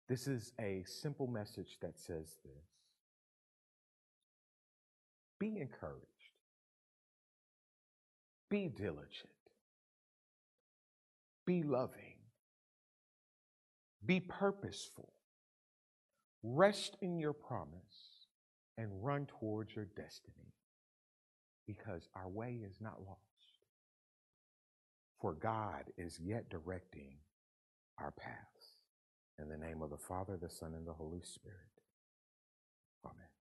This 0.08 0.28
is 0.28 0.52
a 0.60 0.84
simple 0.86 1.26
message 1.26 1.78
that 1.82 1.98
says 1.98 2.36
this. 2.44 2.64
Be 5.38 5.58
encouraged, 5.60 6.06
be 8.48 8.68
diligent, 8.68 9.28
be 11.44 11.62
loving 11.62 12.05
be 14.06 14.20
purposeful. 14.20 15.12
Rest 16.42 16.96
in 17.02 17.18
your 17.18 17.32
promise 17.32 18.28
and 18.78 19.02
run 19.02 19.26
towards 19.26 19.74
your 19.74 19.86
destiny 19.96 20.54
because 21.66 22.08
our 22.14 22.28
way 22.28 22.60
is 22.64 22.76
not 22.80 23.00
lost. 23.04 23.20
For 25.20 25.32
God 25.32 25.84
is 25.98 26.20
yet 26.22 26.48
directing 26.50 27.16
our 27.98 28.12
paths. 28.12 28.76
In 29.38 29.48
the 29.48 29.56
name 29.56 29.82
of 29.82 29.90
the 29.90 29.96
Father, 29.96 30.38
the 30.40 30.48
Son, 30.48 30.74
and 30.74 30.86
the 30.86 30.92
Holy 30.92 31.22
Spirit. 31.22 31.56
Amen. 33.04 33.35